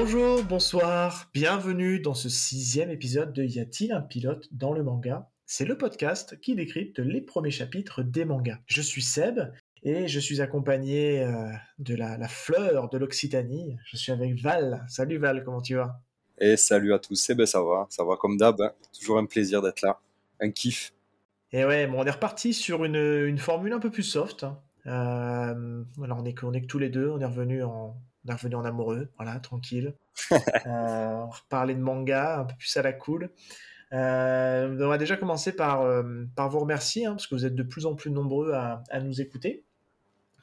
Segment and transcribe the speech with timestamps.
[0.00, 5.28] Bonjour, bonsoir, bienvenue dans ce sixième épisode de Y a-t-il un pilote dans le manga?
[5.44, 8.60] C'est le podcast qui décrypte les premiers chapitres des mangas.
[8.66, 9.40] Je suis Seb
[9.82, 11.50] et je suis accompagné euh,
[11.80, 13.76] de la, fleur de l'Occitanie.
[13.86, 14.84] Je suis avec Val.
[14.86, 16.00] Salut Val, comment tu vas?
[16.38, 17.30] Et salut à tous.
[17.30, 18.60] Eh ben ça va, ça va comme d'hab.
[18.60, 18.70] Hein.
[18.96, 19.98] Toujours un plaisir d'être là,
[20.38, 20.92] un kiff.
[21.50, 24.44] Et ouais, bon, on est reparti sur une, formule un peu plus soft.
[24.44, 24.60] Hein.
[24.86, 28.34] Euh, on est, on est que tous les deux, on est revenu en, on est
[28.34, 29.94] revenu en amoureux, voilà, tranquille.
[30.32, 33.30] euh, on de manga, un peu plus à la cool.
[33.92, 37.54] Euh, on va déjà commencer par, euh, par vous remercier, hein, parce que vous êtes
[37.54, 39.64] de plus en plus nombreux à, à nous écouter.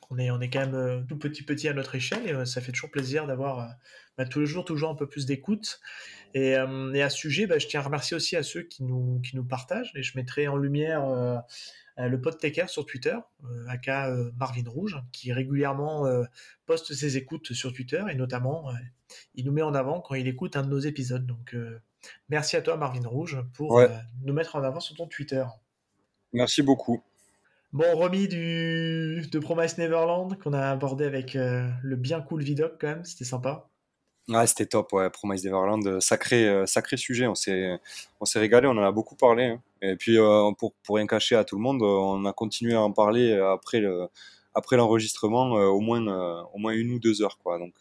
[0.10, 2.62] On est, on est quand même euh, tout petit petit à notre échelle et ça
[2.62, 3.74] fait toujours plaisir d'avoir
[4.18, 5.80] bah, tous les jours toujours un peu plus d'écoute.
[6.34, 9.22] Et, et, à ce sujet, bah, je tiens à remercier aussi à ceux qui nous,
[9.22, 11.04] qui nous partagent et je mettrai en lumière
[11.98, 13.16] le podtaker sur Twitter,
[13.46, 16.06] euh, aka euh, Marvin Rouge, qui régulièrement
[16.66, 18.72] poste ses écoutes sur Twitter et notamment
[19.36, 21.26] il nous met en avant quand il écoute un de nos épisodes.
[21.26, 21.56] Donc
[22.30, 23.82] merci à toi Marvin Rouge pour
[24.24, 25.46] nous mettre en avant sur ton Twitter.
[26.34, 27.02] Merci beaucoup.
[27.72, 32.88] Bon, remis du, de Promise Neverland qu'on a abordé avec le bien cool Vidoc quand
[32.88, 33.70] même, c'était sympa.
[34.28, 35.10] Ouais, c'était top, ouais.
[35.12, 37.28] Promise Neverland, euh, sacré, euh, sacré sujet.
[37.28, 37.80] On s'est,
[38.20, 39.46] on s'est régalé, on en a beaucoup parlé.
[39.46, 39.62] Hein.
[39.84, 42.82] Et puis, euh, pour, pour rien cacher à tout le monde, on a continué à
[42.82, 44.08] en parler après, le,
[44.56, 47.60] après l'enregistrement, au, moins, au moins une ou deux heures, quoi.
[47.60, 47.76] Donc,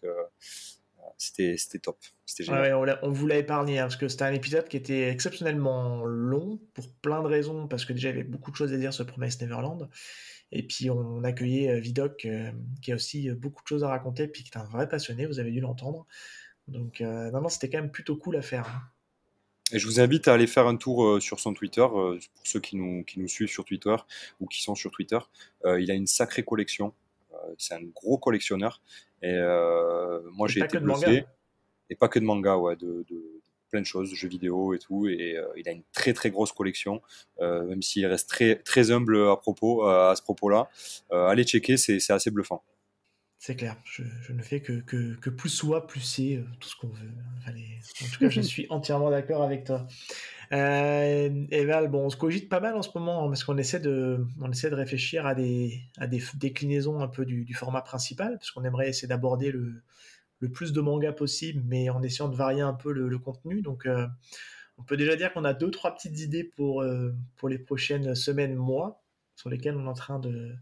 [1.24, 1.98] c'était, top.
[2.26, 2.76] C'était génial.
[2.76, 6.60] Ouais, on, vous l'a épargné, hein, parce que c'était un épisode qui était exceptionnellement long,
[6.74, 8.92] pour plein de raisons, parce que déjà, il y avait beaucoup de choses à dire
[8.92, 9.88] sur Promise Neverland.
[10.52, 12.28] Et puis on accueillait Vidoc,
[12.82, 15.40] qui a aussi beaucoup de choses à raconter, puis qui est un vrai passionné, vous
[15.40, 16.06] avez dû l'entendre.
[16.68, 18.66] Donc, euh, non, non, c'était quand même plutôt cool à faire.
[18.68, 18.82] Hein.
[19.72, 22.46] Et je vous invite à aller faire un tour euh, sur son Twitter, euh, pour
[22.46, 23.96] ceux qui nous, qui nous suivent sur Twitter
[24.40, 25.18] ou qui sont sur Twitter.
[25.64, 26.94] il a une sacrée collection.
[27.58, 28.80] C'est un gros collectionneur.
[29.22, 29.38] Et
[30.32, 31.24] moi, j'ai été bluffé.
[31.90, 33.40] Et pas que de manga, ouais, de, de,
[33.70, 35.06] plein de choses, jeux vidéo et tout.
[35.06, 37.02] Et il a une très très grosse collection,
[37.40, 40.68] même s'il reste très, très humble à, propos, à ce propos-là.
[41.10, 42.62] allez checker, c'est assez bluffant.
[43.46, 46.88] C'est clair, je, ne fais que, que, plus soit, plus c'est, euh, tout ce qu'on
[46.88, 47.10] veut.
[47.46, 49.86] en tout cas, je suis entièrement d'accord avec toi.
[50.52, 53.58] Euh, et Val, bon, on se cogite pas mal en ce moment hein, parce qu'on
[53.58, 57.82] essaie de, on essaie de réfléchir à des, à des déclinaisons un peu du, format
[57.82, 59.82] principal, parce qu'on aimerait essayer d'aborder le,
[60.38, 63.60] le, plus de mangas possible, mais en essayant de varier un peu le, contenu.
[63.60, 64.06] Donc, euh,
[64.78, 66.82] on peut déjà dire qu'on a deux, trois petites idées pour,
[67.36, 69.04] pour les prochaines semaines, mois,
[69.36, 70.54] sur lesquelles on est en train de,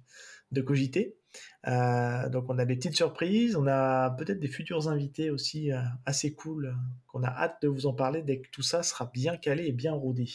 [0.51, 1.15] de cogiter.
[1.69, 5.81] Euh, donc on a des petites surprises, on a peut-être des futurs invités aussi euh,
[6.07, 6.73] assez cool, euh,
[7.07, 9.73] qu'on a hâte de vous en parler dès que tout ça sera bien calé et
[9.73, 10.29] bien rodé.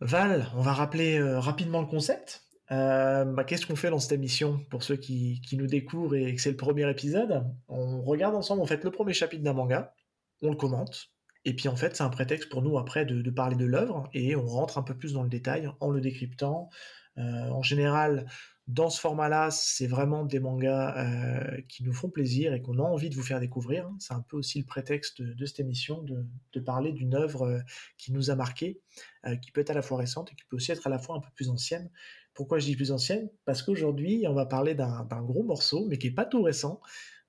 [0.00, 2.42] Val, on va rappeler rapidement le concept.
[2.68, 6.50] Bah, qu'est-ce qu'on fait dans cette émission pour ceux qui, nous découvrent et que c'est
[6.50, 7.44] le premier épisode?
[7.68, 9.94] On regarde ensemble en fait le premier chapitre d'un manga,
[10.42, 11.08] on le commente,
[11.46, 14.10] et puis en fait c'est un prétexte pour nous après de, de parler de l'œuvre
[14.12, 16.68] et on rentre un peu plus dans le détail en le décryptant.
[17.16, 18.26] en général,
[18.66, 22.82] dans ce format-là, c'est vraiment des mangas euh, qui nous font plaisir et qu'on a
[22.82, 23.88] envie de vous faire découvrir.
[24.00, 27.60] C'est un peu aussi le prétexte de, cette émission, de, parler d'une œuvre euh,
[27.96, 28.80] qui nous a marqué,
[29.24, 30.98] euh, qui peut être à la fois récente et qui peut aussi être à la
[30.98, 31.90] fois un peu plus ancienne.
[32.34, 33.30] Pourquoi je dis plus ancienne?
[33.44, 36.80] Parce qu'aujourd'hui, on va parler d'un gros morceau, mais qui n'est pas tout récent,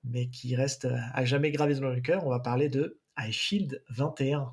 [0.02, 2.26] mais qui reste à jamais gravé dans le cœur.
[2.26, 4.50] On va parler de High Shield 21.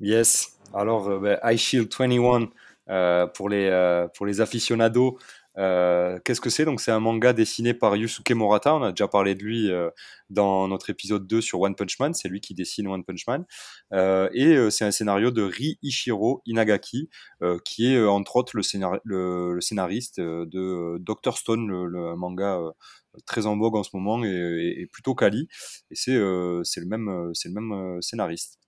[0.00, 5.18] Yes, alors ben, High Shield 21 pour, les, pour les aficionados.
[5.60, 6.64] Euh, qu'est-ce que c'est?
[6.64, 8.74] Donc c'est un manga dessiné par Yusuke Morata.
[8.74, 9.90] On a déjà parlé de lui euh,
[10.30, 12.14] dans notre épisode 2 sur One Punch Man.
[12.14, 13.44] C'est lui qui dessine One Punch Man.
[13.92, 17.10] Euh, et c'est un scénario de Ri Ishiro Inagaki,
[17.64, 18.62] qui est entre autres le,
[19.04, 22.58] le, scénariste de Doctor Stone, le, manga
[23.26, 25.48] très en vogue en ce moment et, plutôt quali.
[25.90, 28.59] Et c'est le même c'est le même scénariste.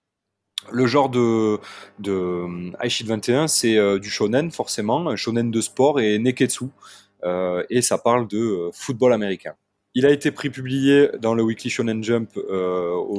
[0.70, 1.58] Le genre de,
[1.98, 6.66] de Aishid 21, c'est euh, du shonen forcément, un shonen de sport et neketsu,
[7.24, 9.54] euh, et ça parle de euh, football américain.
[9.94, 13.18] Il a été prépublié dans le Weekly Shonen Jump au,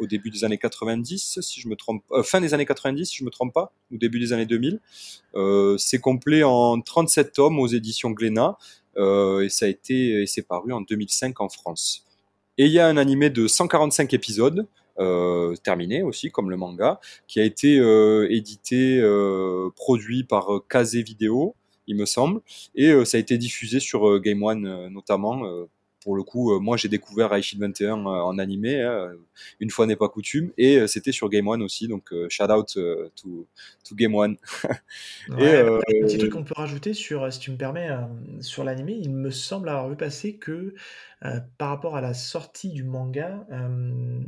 [0.00, 3.24] au, début des années 90, si je me trompe, fin des années 90, si je
[3.24, 4.80] me trompe pas, ou début des années 2000.
[5.76, 8.56] c'est complet en 37 tomes aux éditions Glénat,
[8.96, 12.06] et ça a été, et c'est paru en 2005 en France.
[12.56, 14.66] Et il y a un animé de 145 épisodes,
[14.98, 20.94] euh, terminé aussi, comme le manga, qui a été euh, édité, euh, produit par Kaze
[20.94, 21.56] Vidéo,
[21.86, 22.40] il me semble,
[22.74, 25.42] et ça a été diffusé sur Game One notamment
[26.00, 29.10] pour le coup, moi j'ai découvert Aishid 21 en animé, hein,
[29.60, 33.46] une fois n'est pas coutume, et c'était sur Game One aussi, donc shout out to,
[33.84, 34.36] to, Game One.
[35.38, 37.90] et, un petit truc qu'on peut rajouter sur, si tu me permets,
[38.40, 40.74] sur l'animé, il me semble avoir vu passer que
[41.58, 43.46] par rapport à la sortie du manga,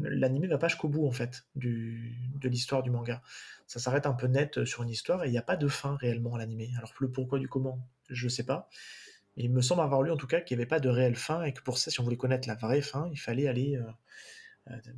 [0.02, 3.22] l'anime va pas jusqu'au bout en fait de l'histoire du manga.
[3.66, 5.96] Ça s'arrête un peu net sur une histoire et il n'y a pas de fin
[5.96, 6.62] réellement à l'anime.
[6.78, 8.68] Alors le pourquoi du comment, je sais pas.
[9.36, 11.42] il me semble avoir lu en tout cas qu'il n'y avait pas de réelle fin
[11.42, 13.78] et que pour ça, si on voulait connaître la vraie fin, il fallait aller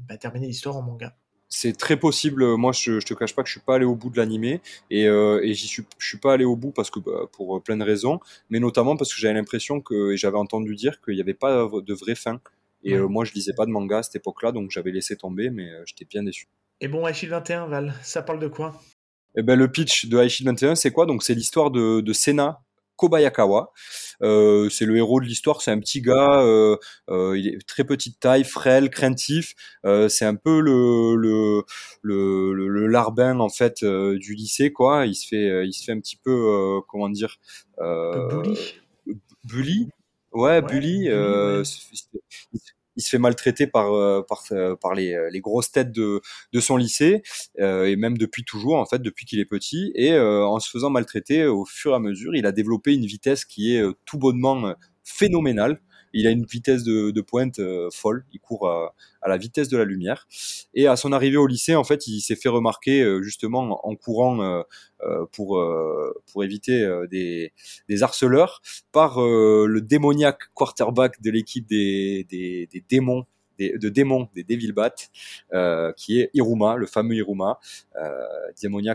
[0.09, 1.17] bah, terminer l'histoire en manga
[1.49, 2.56] c'est très possible.
[2.56, 4.61] Moi, je, je te cache pas que je suis pas allé au bout de l'animé
[4.91, 7.62] et, euh, et j'y suis, je suis pas allé au bout parce que bah, pour
[7.62, 11.21] plein de raisons, mais notamment parce que j'avais l'impression que j'avais entendu dire qu'il n'y
[11.21, 12.41] avait pas de vraie fin.
[12.85, 15.50] Et euh, moi, je lisais pas de manga à cette époque-là, donc j'avais laissé tomber,
[15.50, 16.47] mais euh, j'étais bien déçu.
[16.81, 18.81] Et bon, Aishid 21, Val, ça parle de quoi?
[19.37, 21.06] Eh ben, le pitch de Aishid 21, c'est quoi?
[21.06, 22.61] Donc, c'est l'histoire de, de Sena,
[22.99, 23.73] Kobayakawa.
[24.23, 26.77] Euh, c'est le héros de l'histoire, c'est un petit gars, euh,
[27.09, 29.55] euh, il est très petite taille, frêle, craintif.
[30.09, 31.65] c'est un peu le le,
[32.03, 35.06] le, le, larbin en fait du lycée quoi.
[35.06, 37.37] Il se fait il se fait un petit peu comment dire
[37.79, 38.59] bully.
[39.44, 39.89] Bully.
[40.33, 41.09] Ouais, bully.
[41.09, 41.62] bully
[42.99, 46.21] il se fait maltraiter par euh, par, euh, par les, euh, les grosses têtes de,
[46.53, 47.23] de son lycée
[47.59, 49.93] et même depuis toujours en fait depuis qu'il est petit.
[49.95, 53.45] Et en se faisant maltraiter au fur et à mesure il a développé une vitesse
[53.45, 54.75] qui est tout bonnement
[55.05, 55.81] phénoménale
[56.12, 57.60] il a une vitesse de, pointe
[57.93, 58.25] folle.
[58.32, 58.94] Il court à,
[59.26, 60.26] la vitesse de la lumière.
[60.75, 64.64] Et à son arrivée au lycée, en fait, il s'est fait remarquer justement en courant
[65.32, 65.62] pour
[66.32, 67.52] pour éviter des,
[67.88, 68.62] des harceleurs
[68.93, 73.26] par le démoniaque quarterback de l'équipe des, des démons
[73.58, 74.94] de démons, des Devil Bats,
[75.52, 77.58] euh, qui est Iruma, le fameux Iruma.
[77.96, 78.25] Euh,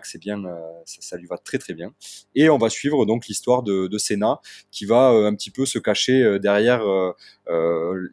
[0.03, 1.93] c'est bien, euh, ça, lui va très très bien.
[2.35, 4.39] Et on va suivre donc l'histoire de, de Senna,
[4.71, 6.83] qui va euh, un petit peu se cacher derrière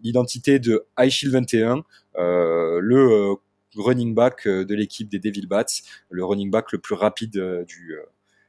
[0.03, 1.85] l'identité de Aishil 21,
[2.17, 3.35] le
[3.77, 5.65] running back de l'équipe des Devil Bats,
[6.11, 7.97] le running back le plus rapide du,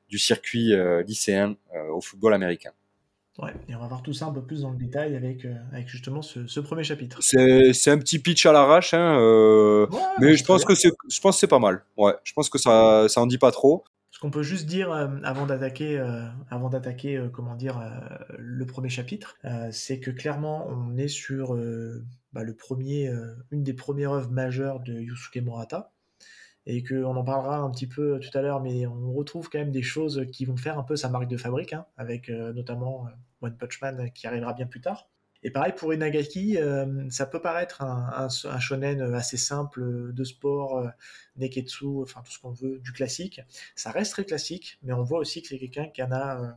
[0.10, 0.74] du circuit
[1.06, 1.56] lycéen
[1.92, 2.72] au football américain.
[3.40, 5.56] Ouais, et on va voir tout ça un peu plus dans le détail avec, euh,
[5.72, 7.20] avec justement ce, ce, premier chapitre.
[7.22, 9.88] C'est un petit pitch à l'arrache, hein, euh,
[10.20, 11.86] mais je pense, que je pense que c'est pas mal.
[11.96, 13.86] Ouais, je pense que ça, ça en dit pas trop.
[14.12, 15.98] Ce qu'on peut juste dire euh, avant d'attaquer,
[16.50, 17.82] avant d'attaquer, comment dire,
[18.38, 19.38] le premier chapitre,
[19.72, 21.56] c'est que clairement on est sur
[22.34, 23.10] bah, le premier,
[23.52, 25.94] une des premières œuvres majeures de Yusuke Murata
[26.66, 29.72] et qu'on en parlera un petit peu tout à l'heure, mais on retrouve quand même
[29.72, 33.08] des choses qui vont faire un peu sa marque de fabrique, hein, avec notamment
[33.42, 35.10] One Punch Man qui arrivera bien plus tard.
[35.44, 38.30] Et pareil pour Inagaki, euh, ça peut paraître un,
[38.60, 40.88] shonen assez simple de sport, euh,
[41.38, 43.42] neketsu, enfin tout ce qu'on veut, du classique.
[43.76, 46.52] Ça reste très classique, mais on voit aussi que c'est quelqu'un qui en a, euh,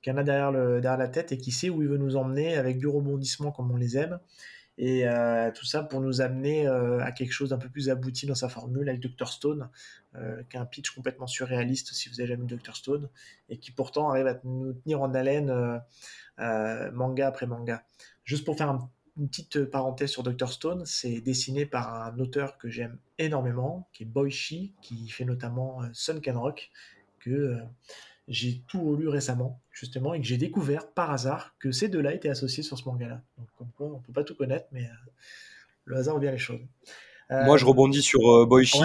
[0.00, 2.56] qui en a derrière, derrière la tête et qui sait où il veut nous emmener
[2.56, 4.20] avec du rebondissement comme on les aime.
[4.76, 5.04] Et
[5.54, 8.88] tout ça pour nous amener à quelque chose d'un peu plus abouti dans sa formule
[8.88, 9.28] avec Dr.
[9.28, 9.70] Stone,
[10.50, 12.74] qui a un pitch complètement surréaliste si vous avez jamais vu Dr.
[12.74, 13.08] Stone,
[13.48, 15.80] et qui pourtant arrive à nous tenir en haleine
[16.38, 17.84] manga après manga.
[18.24, 18.76] Juste pour faire
[19.16, 20.50] une petite parenthèse sur Dr.
[20.50, 25.82] Stone, c'est dessiné par un auteur que j'aime énormément, qui est Boichi, qui fait notamment
[25.92, 26.70] Sunken Rock,
[27.20, 27.58] que
[28.28, 32.30] j'ai tout lu récemment, justement, et que j'ai découvert par hasard que ces deux-là étaient
[32.30, 33.20] associés sur ce manga-là.
[33.38, 35.10] Donc, comme quoi, on peut pas tout connaître, mais euh,
[35.84, 36.60] le hasard bien les choses.
[37.30, 38.82] Moi, je rebondis sur euh, Boichi.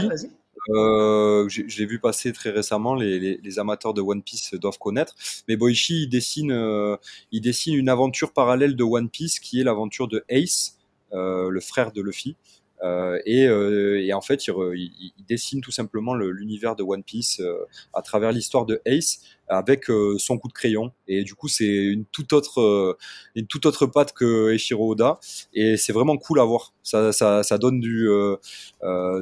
[0.75, 5.15] Euh, j'ai vu passer très récemment, les, les, amateurs de One Piece doivent connaître.
[5.47, 6.97] Mais Boichi, il dessine,
[7.31, 10.77] il dessine une aventure parallèle de One Piece qui est l'aventure de Ace,
[11.11, 12.35] le frère de Luffy.
[12.81, 17.03] Euh, et, euh, et, en fait, il, il, il, dessine tout simplement l'univers de One
[17.03, 19.85] Piece euh, à travers l'histoire de Ace avec
[20.19, 20.91] son coup de crayon.
[21.07, 22.97] Et du coup, c'est une toute autre,
[23.33, 25.19] une toute autre patte que Eiichiro Oda.
[25.53, 26.75] Et c'est vraiment cool à voir.
[26.83, 28.07] Ça, ça, ça donne du,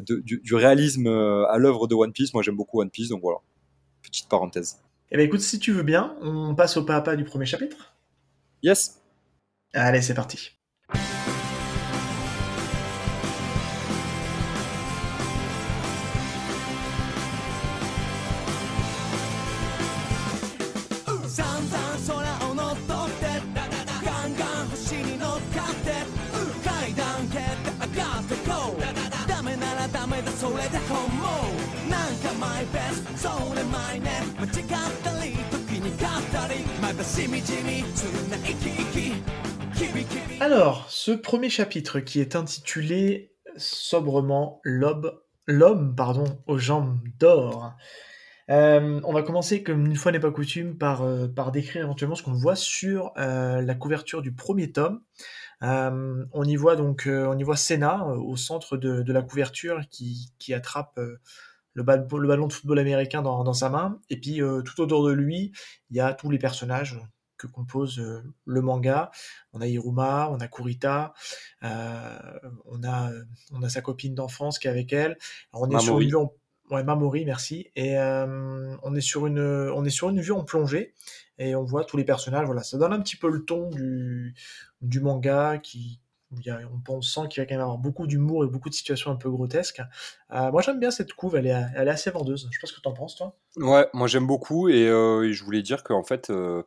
[0.05, 2.33] du, du, réalisme à l'œuvre de One Piece.
[2.33, 3.37] Moi, j'aime beaucoup One Piece, donc voilà.
[4.01, 4.79] Petite parenthèse.
[5.11, 7.45] Eh ben écoute, si tu veux bien, on passe au pas à pas du premier
[7.45, 7.95] chapitre.
[8.63, 8.99] Yes.
[9.73, 10.51] Allez, c'est parti.
[40.39, 45.95] Alors, ce premier chapitre qui est intitulé sobrement L'homme
[46.47, 47.73] aux jambes d'or.
[48.49, 52.23] Euh, on va commencer, comme une fois n'est pas coutume, par, euh, décrire éventuellement ce
[52.23, 55.01] qu'on voit sur euh, la couverture du premier tome.
[55.61, 60.99] On y voit donc, on y voit Senna au centre de, la couverture qui attrape
[61.77, 61.83] le,
[62.27, 63.99] ballon de football américain dans, sa main.
[64.09, 65.51] Et puis euh, tout autour de lui,
[65.89, 66.99] il y a tous les personnages
[67.37, 68.03] que compose
[68.45, 69.11] le manga.
[69.53, 71.13] On a Hiruma, on a Kurita,
[71.61, 73.11] on a
[73.51, 75.17] on a sa copine d'enfance qui est avec elle.
[75.53, 76.33] on est sur une vue en...
[76.71, 77.69] ouais, Mamori, merci.
[77.75, 80.95] Et on est sur une on est sur une vue en plongée
[81.37, 82.47] et on voit tous les personnages.
[82.47, 84.33] Voilà, ça donne un petit peu le ton du
[84.81, 85.99] du manga qui
[86.89, 89.29] on, sent qu'il va quand même avoir beaucoup d'humour et beaucoup de situations un peu
[89.29, 89.81] grotesques.
[90.31, 92.47] Euh, moi, j'aime bien cette couve, elle est, assez vendeuse.
[92.51, 93.35] Je sais pas ce que tu en penses, toi.
[93.57, 96.63] Ouais, moi j'aime beaucoup et, euh, je voulais dire qu'en fait, euh,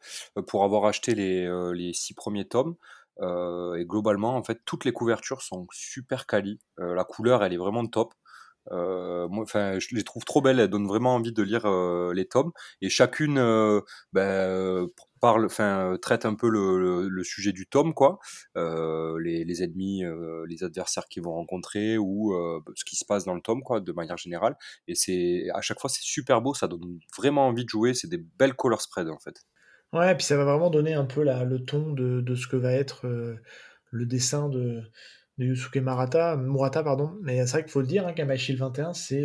[0.46, 2.76] pour avoir acheté les, six premiers tomes,
[3.22, 6.58] et globalement, en fait, toutes les couvertures sont super quali.
[6.78, 8.14] la couleur, elle est vraiment top.
[8.70, 10.58] enfin, je les trouve trop belles.
[10.58, 11.70] Elles donnent vraiment envie de lire
[12.14, 12.52] les tomes.
[12.80, 13.34] Et chacune
[14.14, 14.88] ben,
[15.20, 18.18] parle, enfin, traite un peu le, le, sujet du tome, quoi,
[18.56, 23.24] euh, les, ennemis, euh, les adversaires qu'ils vont rencontrer ou euh, ce qui se passe
[23.24, 24.56] dans le tome, quoi, de manière générale.
[24.88, 27.94] Et c'est à chaque fois c'est super beau, ça donne vraiment envie de jouer.
[27.94, 29.44] C'est des belles color spread en fait.
[29.92, 32.46] Ouais, et puis ça va vraiment donner un peu la, le ton de, de ce
[32.46, 33.06] que va être
[33.90, 34.82] le dessin de,
[35.38, 37.18] de Yusuke Murata, Murata, pardon.
[37.22, 39.24] Mais c'est vrai qu'il faut le dire, hein, Kamashil 21, c'est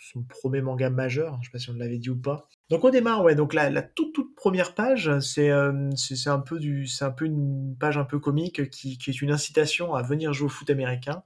[0.00, 2.48] son premier manga majeur, je sais pas si on l'avait dit ou pas.
[2.70, 6.38] Donc on démarre, ouais, donc la, la toute, toute première page, c'est euh, c'est un
[6.40, 9.94] peu du, c'est un peu une page un peu comique qui, qui est une incitation
[9.94, 11.22] à venir jouer au foot américain.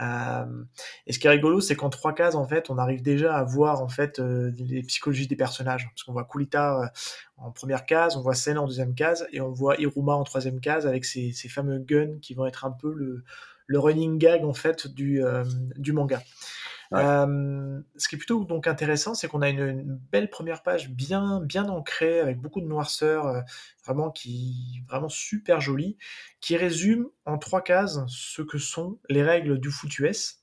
[0.00, 0.64] Euh,
[1.06, 3.44] et ce qui est rigolo, c'est qu'en trois cases, en fait, on arrive déjà à
[3.44, 5.88] voir en fait euh, les psychologies des personnages.
[5.90, 6.86] Parce qu'on voit Kulita euh,
[7.36, 10.60] en première case, on voit Sen en deuxième case, et on voit Iruma en troisième
[10.60, 13.24] case avec ces, ces fameux guns qui vont être un peu le,
[13.66, 15.44] le running gag en fait du, euh,
[15.76, 16.22] du manga.
[16.92, 21.68] Ce qui est plutôt donc intéressant, c'est qu'on a une, belle première page bien bien
[21.68, 23.40] ancrée avec beaucoup de noirceur, euh,
[23.84, 25.96] vraiment qui vraiment super jolie,
[26.40, 30.40] qui résume en trois cases ce que sont les règles du foot US,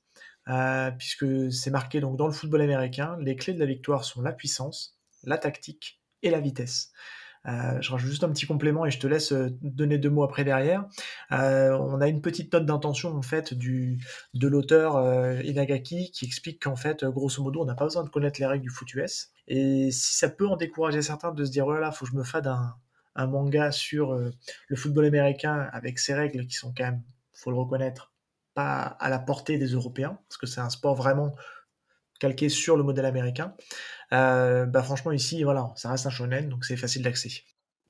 [0.48, 4.22] euh, puisque c'est marqué donc dans le football américain, les clés de la victoire sont
[4.22, 6.92] la puissance, la tactique et la vitesse.
[7.46, 10.24] Euh, je rajoute juste un petit complément et je te laisse euh, donner deux mots
[10.24, 10.84] après derrière.
[11.32, 13.98] Euh, on a une petite note d'intention en fait du
[14.34, 14.96] de l'auteur
[15.44, 18.64] Inagaki qui explique qu'en fait, grosso modo, on n'a pas besoin de connaître les règles
[18.64, 19.30] du foot US.
[19.48, 22.16] Et si ça peut en décourager certains de se dire oh là faut que je
[22.16, 22.74] me fade un,
[23.14, 27.56] un manga sur le football américain avec ses règles qui sont quand même, faut le
[27.56, 28.12] reconnaître,
[28.54, 31.34] pas à la portée des Européens, parce que c'est un sport vraiment
[32.18, 33.54] calqué sur le modèle américain.
[34.12, 37.30] Euh, bah franchement ici voilà, ça reste un shonen donc c'est facile d'accès.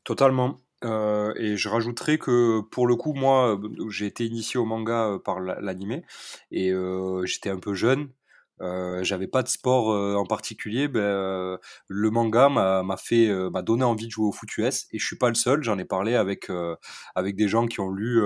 [0.05, 0.57] Totalement.
[0.85, 3.59] Euh, et je rajouterais que pour le coup, moi,
[3.89, 6.05] j'ai été initié au manga euh, par l'animé
[6.51, 6.73] et
[7.25, 8.11] j'étais un peu jeune.
[8.61, 11.59] j'avais pas de sport en particulier, ben,
[11.89, 15.17] le manga m'a fait m'a donné envie de jouer au foot US et je suis
[15.17, 15.63] pas le seul.
[15.63, 16.51] J'en ai parlé avec
[17.15, 18.23] avec des gens qui ont lu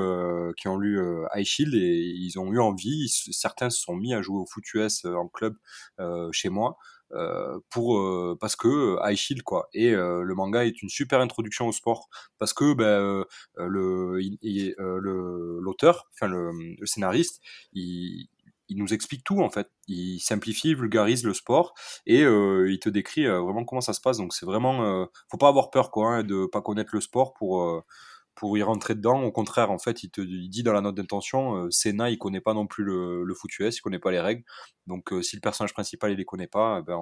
[0.57, 1.01] qui ont lu
[1.35, 3.09] High Shield et ils ont eu envie.
[3.09, 5.57] certains se sont mis à jouer au foot US en club
[6.33, 6.77] chez moi.
[7.13, 11.21] Euh, pour euh, parce que High Shield quoi et euh, le manga est une super
[11.21, 13.25] introduction au sport parce que ben,
[13.57, 14.21] le
[15.61, 17.41] l'auteur enfin le, le, scénariste
[17.73, 18.29] il,
[18.69, 19.69] il nous explique tout en fait.
[19.89, 21.75] Il simplifie, vulgarise le sport
[22.07, 24.19] et il te décrit vraiment comment ça se passe.
[24.19, 27.83] Donc c'est vraiment, faut pas avoir peur quoi, hein, de pas connaître le sport pour
[28.41, 29.23] pour y rentrer dedans.
[29.23, 32.41] Au contraire, en fait, il te dit dans la note d'intention, euh, Senna, il connaît
[32.41, 34.45] pas non plus le, le foot il connaît pas les règles.
[34.87, 36.99] Donc, euh, si le personnage principal il les connaît pas, eh ben,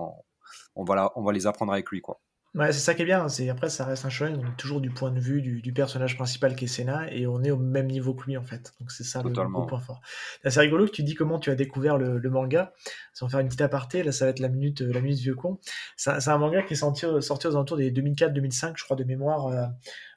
[0.75, 2.21] on, va on va les apprendre avec lui, quoi.
[2.59, 3.29] Ouais, c'est ça qui est bien.
[3.29, 6.17] C'est après ça reste un shonen, on est toujours du point de vue du, personnage
[6.17, 8.75] principal qui est Senna et on est au même niveau que lui en fait.
[8.81, 10.01] Donc c'est ça le gros point fort.
[10.43, 12.73] C'est rigolo que tu dis comment tu as découvert le, manga.
[13.15, 15.61] Sans faire une petite aparté, là ça va être la minute la minute vieux con.
[15.97, 19.47] C'est un manga qui est sorti, sorti aux alentours des 2004-2005, je crois de mémoire
[19.47, 19.67] euh,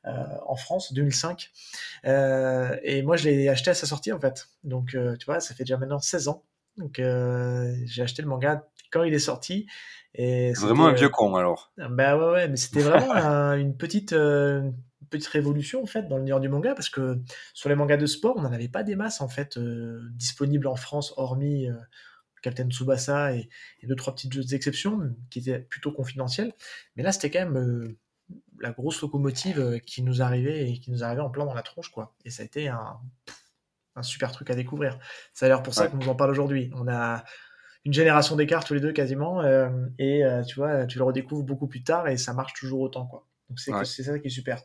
[0.06, 1.52] euh, en France, 2005.
[2.06, 4.50] Euh, et moi je l'ai acheté à sa sortie en fait.
[4.64, 6.44] Donc tu vois, ça fait déjà maintenant 16 ans.
[6.78, 9.68] Donc j'ai acheté le manga quand il est sorti
[10.18, 11.72] vraiment un vieux con alors.
[11.78, 13.14] Bah ouais, ouais mais c'était vraiment
[13.54, 14.70] une petite, euh,
[15.10, 17.20] petite révolution en fait dans l'univers du manga parce que
[17.54, 20.68] sur les mangas de sport, on n'en avait pas des masses en fait euh, disponibles
[20.68, 21.76] en France, hormis euh,
[22.42, 23.50] Captain Tsubasa et,
[23.82, 25.00] et, deux trois petites exceptions
[25.30, 26.54] qui étaient plutôt confidentielles.
[26.96, 27.96] Mais là, c'était quand même
[28.60, 31.90] la grosse locomotive qui nous arrivait et qui nous arrivait en plein dans la tronche
[31.90, 32.16] quoi.
[32.26, 33.00] Et ça a été un,
[33.96, 34.98] un super truc à découvrir.
[35.34, 36.72] C'est d'ailleurs pour ça qu'on nous en parle aujourd'hui.
[36.76, 37.24] On a
[37.86, 41.44] une génération d'écart tous les deux quasiment, euh, et euh, tu vois, tu le redécouvres
[41.44, 43.28] beaucoup plus tard et ça marche toujours autant, quoi.
[43.50, 44.62] Donc c'est ça qui est super.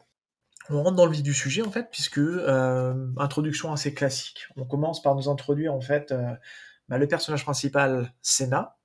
[0.68, 4.48] On rentre dans le vif du sujet en fait, puisque euh, introduction assez classique.
[4.56, 6.14] On commence par nous introduire en fait
[6.88, 8.76] bah, le personnage principal, Senna,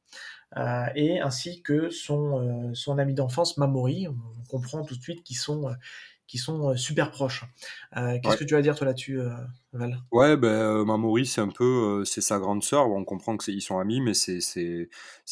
[0.95, 4.07] et ainsi que son, son ami d'enfance Mamori.
[4.07, 5.75] On comprend tout de suite qu'ils sont
[6.31, 7.43] qui sont super proches.
[7.93, 9.19] Qu'est-ce que tu vas dire toi là-dessus,
[9.73, 9.99] Val?
[10.13, 12.87] Ouais, ben Mamori, c'est un peu, c'est sa grande sœur.
[12.87, 14.87] on comprend que ils sont amis, mais c'est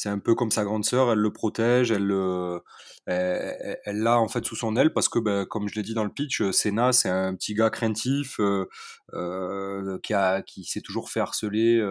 [0.07, 1.13] un peu comme sa grande sœur.
[1.13, 2.59] Elle le protège, elle le
[3.05, 6.03] elle l'a en fait sous son aile parce que, ben, comme je l'ai dit dans
[6.03, 8.41] le pitch, Senna, c'est un petit gars craintif
[9.07, 11.81] qui a qui s'est toujours fait harceler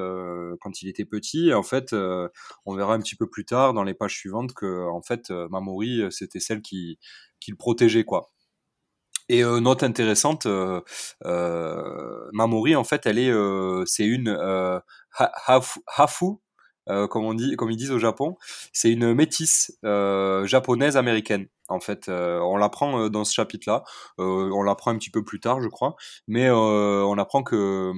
[0.60, 1.48] quand il était petit.
[1.48, 4.86] Et en fait, on verra un petit peu plus tard dans les pages suivantes que
[4.86, 6.98] en fait Mamori, c'était celle qui
[7.40, 8.28] qui le protégeait quoi.
[9.28, 10.80] Et euh, note intéressante, euh,
[11.26, 13.32] euh, Mamori en fait, elle est,
[13.86, 14.28] c'est une
[15.96, 16.26] hafu,
[16.86, 18.36] comme on dit, comme ils disent au Japon,
[18.72, 19.78] c'est une métisse
[20.44, 21.46] japonaise américaine.
[21.70, 23.84] En fait, on l'apprend dans ce chapitre-là.
[24.16, 27.92] on l'apprend un petit peu plus tard, je crois, mais on apprend que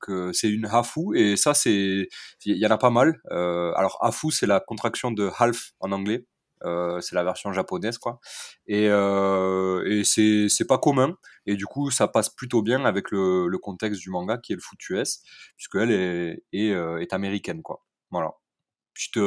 [0.00, 2.08] que c'est une hafu et ça c'est,
[2.44, 3.20] il y en a pas mal.
[3.30, 6.26] alors hafu c'est la contraction de half en anglais.
[6.64, 8.20] Euh, c'est la version japonaise, quoi.
[8.66, 11.16] Et, euh, et c'est, c'est pas commun.
[11.46, 14.56] Et du coup, ça passe plutôt bien avec le, le contexte du manga qui est
[14.56, 15.22] le foot US,
[15.56, 17.84] puisqu'elle est, est, euh, est américaine, quoi.
[18.10, 18.32] Voilà.
[18.94, 19.18] Petite,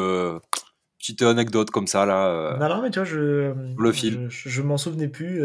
[1.00, 2.58] petite anecdote comme ça, là.
[2.60, 4.30] non, non, mais tu vois, je, le film.
[4.30, 5.42] je, je m'en souvenais plus.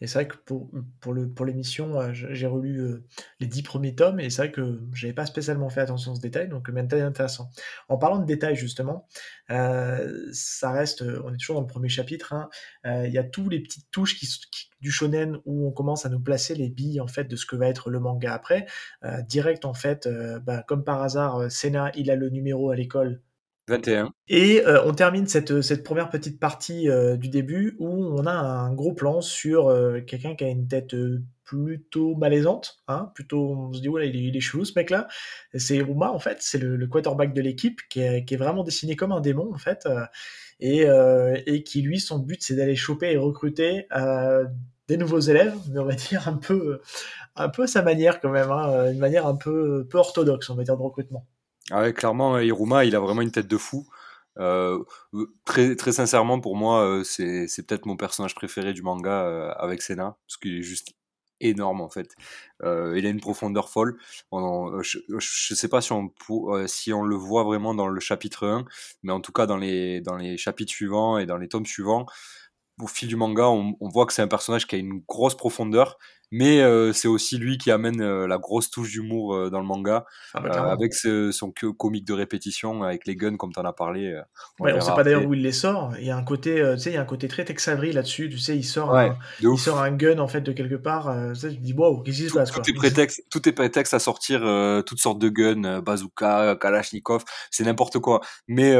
[0.00, 3.04] Et c'est vrai que pour, pour, le, pour l'émission, euh, j'ai relu euh,
[3.40, 6.20] les dix premiers tomes et c'est vrai que j'avais pas spécialement fait attention à ce
[6.20, 7.50] détail, donc maintenant intéressant.
[7.88, 9.08] En parlant de détails justement,
[9.50, 12.50] euh, ça reste, on est toujours dans le premier chapitre, hein,
[12.84, 14.20] il y a tous les petites touches
[14.80, 17.56] du shonen où on commence à nous placer les billes en fait de ce que
[17.56, 18.66] va être le manga après.
[19.26, 20.08] direct en fait,
[20.44, 23.22] bah, comme par hasard, Senna il a le numéro à l'école
[23.68, 24.12] 21.
[24.28, 28.32] Et euh, on termine cette, cette première petite partie euh, du début où on a
[28.32, 30.94] un gros plan sur euh, quelqu'un qui a une tête
[31.42, 35.08] plutôt malaisante, hein, plutôt on se dit ouais il est, il chelou ce mec là.
[35.54, 39.20] C'est Iruma en fait, c'est le, quarterback de l'équipe qui est, vraiment dessiné comme un
[39.20, 39.88] démon en fait
[40.60, 43.86] et, qui lui son but c'est d'aller choper et recruter
[44.88, 46.80] des nouveaux élèves, mais on va dire un peu
[47.36, 50.64] un peu sa manière quand même, hein, une manière un peu peu orthodoxe on va
[50.64, 51.26] dire de recrutement.
[51.70, 53.86] Ah ouais, clairement, Hiruma, il a vraiment une tête de fou.
[54.38, 54.84] Euh,
[55.44, 59.82] très, très sincèrement, pour moi, euh, c'est, peut-être mon personnage préféré du manga euh, avec
[59.82, 60.92] Senna, parce qu'il est juste
[61.40, 62.14] énorme en fait.
[62.62, 63.98] il a une profondeur folle.
[64.32, 66.10] je, je sais pas si on,
[66.66, 68.64] si on le voit vraiment dans le chapitre 1,
[69.02, 72.06] mais en tout cas dans les, dans les chapitres suivants et dans les tomes suivants,
[72.80, 75.98] au fil du manga, on voit que c'est un personnage qui a une grosse profondeur
[76.30, 79.66] mais euh, c'est aussi lui qui amène euh, la grosse touche d'humour euh, dans le
[79.66, 83.72] manga, ah bah, avec son comique de répétition, avec les guns comme tu en as
[83.72, 84.20] parlé.
[84.58, 85.92] on ouais, on sait pas d'ailleurs où il les sort.
[85.98, 87.92] Il y a un côté, tu sais, il y a un côté très Tex Avery
[87.92, 88.28] là-dessus.
[88.28, 91.14] Tu sais, il sort, un, il sort un gun en fait de quelque part.
[91.38, 94.40] tu dis wow, qu'est-ce qui se passe tout, Est prétexte, tout est prétexte à sortir
[94.84, 98.20] toutes sortes de guns, bazooka, kalachnikov, c'est n'importe quoi.
[98.48, 98.72] Mais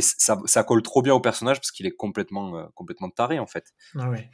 [0.00, 3.64] ça, ça colle trop bien au personnage parce qu'il est complètement, complètement taré en fait.
[3.98, 4.30] Ah ouais.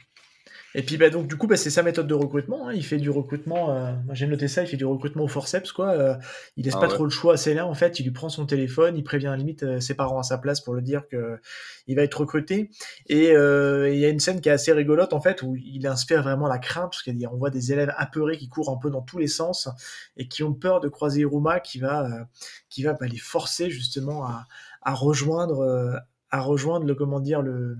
[0.75, 2.67] Et puis bah, donc du coup bah, c'est sa méthode de recrutement.
[2.67, 2.73] Hein.
[2.73, 3.75] Il fait du recrutement.
[3.75, 4.63] Euh, j'ai noté ça.
[4.63, 5.91] Il fait du recrutement au forceps quoi.
[5.91, 6.15] Euh,
[6.57, 7.99] il laisse ah pas trop le choix à Céline en fait.
[7.99, 8.97] Il lui prend son téléphone.
[8.97, 11.39] Il prévient limite euh, ses parents à sa place pour le dire que
[11.87, 12.69] il va être recruté.
[13.07, 16.23] Et il y a une scène qui est assez rigolote en fait où il inspire
[16.23, 19.17] vraiment la crainte parce qu'on voit des élèves apeurés qui courent un peu dans tous
[19.17, 19.69] les sens
[20.17, 22.27] et qui ont peur de croiser Iruma qui va
[22.69, 24.47] qui va bah, les forcer justement à,
[24.81, 27.77] à rejoindre à rejoindre le comment dire le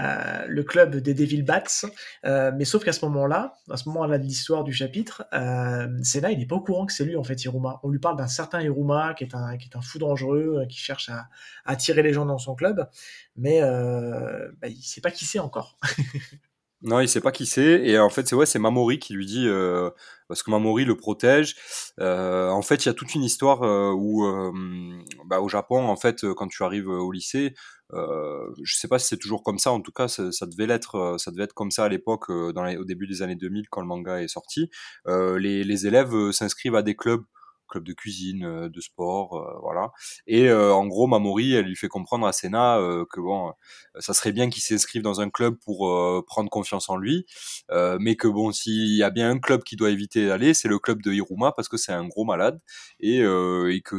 [0.00, 1.64] euh, le club des Devil Bats.
[2.24, 5.86] Euh, mais sauf qu'à ce moment-là, à ce moment-là de l'histoire du chapitre, euh,
[6.20, 7.80] là il n'est pas au courant que c'est lui en fait Hiruma.
[7.82, 10.66] On lui parle d'un certain Hiruma qui est un qui est un fou dangereux, euh,
[10.66, 11.28] qui cherche à
[11.64, 12.88] attirer les gens dans son club,
[13.36, 15.78] mais bah, il sait pas qui c'est encore.
[16.82, 17.82] Non, il sait pas qui c'est.
[17.84, 19.90] Et en fait, c'est ouais, c'est Mamori qui lui dit euh,
[20.28, 21.56] parce que Mamori le protège.
[22.00, 24.24] Euh, en fait, il y a toute une histoire euh, où,
[25.26, 27.54] bah, au Japon, en fait, quand tu arrives au lycée,
[27.92, 29.70] je sais pas si c'est toujours comme ça.
[29.70, 31.16] En tout cas, ça, devait l'être.
[31.18, 34.20] Ça devait être comme ça à l'époque, au début des années 2000, quand le manga
[34.20, 34.70] est sorti.
[35.06, 37.22] les, les élèves s'inscrivent à des clubs
[37.72, 39.92] club de cuisine, euh, de sport, euh, voilà.
[40.26, 42.78] Et euh, en gros, Mamori, elle lui fait comprendre à Senna
[43.10, 43.52] que bon,
[43.98, 47.26] ça serait bien qu'il s'inscrive dans un club pour prendre confiance en lui,
[47.70, 50.78] mais que bon, s'il y a bien un club qui doit éviter d'aller, c'est le
[50.78, 52.60] club de Hiruma parce que c'est un gros malade
[53.00, 53.96] et, et que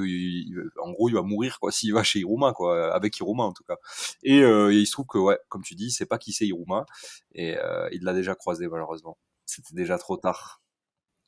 [0.82, 3.64] en gros, il va mourir quoi s'il va chez Hiruma quoi, avec Hiruma en tout
[3.64, 3.78] cas.
[4.24, 6.86] Et, il se trouve que ouais, comme tu dis, c'est pas qui c'est Hiruma
[7.34, 7.56] et
[7.92, 9.18] il l'a déjà croisé malheureusement.
[9.46, 10.63] C'était déjà trop tard.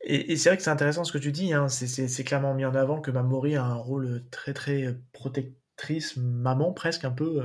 [0.08, 1.68] Et, c'est vrai que c'est intéressant ce que tu dis, hein.
[1.68, 7.06] c'est clairement mis en avant que Mamori a un rôle très très protectrice, maman presque
[7.06, 7.42] un peu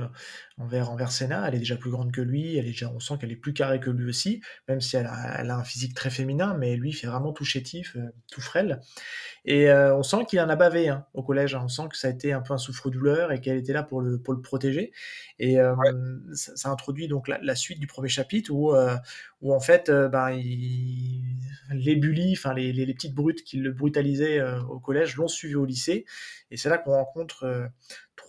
[0.59, 1.43] envers, envers Senna.
[1.47, 3.53] Elle est déjà plus grande que lui, elle est déjà, on sent qu'elle est plus
[3.53, 6.75] carrée que lui aussi, même si elle a, elle a un physique très féminin, mais
[6.75, 7.97] lui fait vraiment tout chétif,
[8.31, 8.79] tout frêle.
[9.43, 11.61] Et on sent qu'il en a bavé hein, au collège, hein.
[11.63, 14.01] on sent que ça a été un peu un souffre-douleur et qu'elle était là pour
[14.01, 14.91] le, pour le protéger.
[15.39, 15.57] Et
[16.35, 18.75] ça, introduit donc la, suite du premier chapitre où,
[19.41, 21.23] où en fait, ben, il,
[21.73, 25.55] les bullies, enfin les, les, les, petites brutes qui le brutalisaient au collège l'ont suivi
[25.55, 26.05] au lycée.
[26.51, 27.69] Et c'est là qu'on rencontre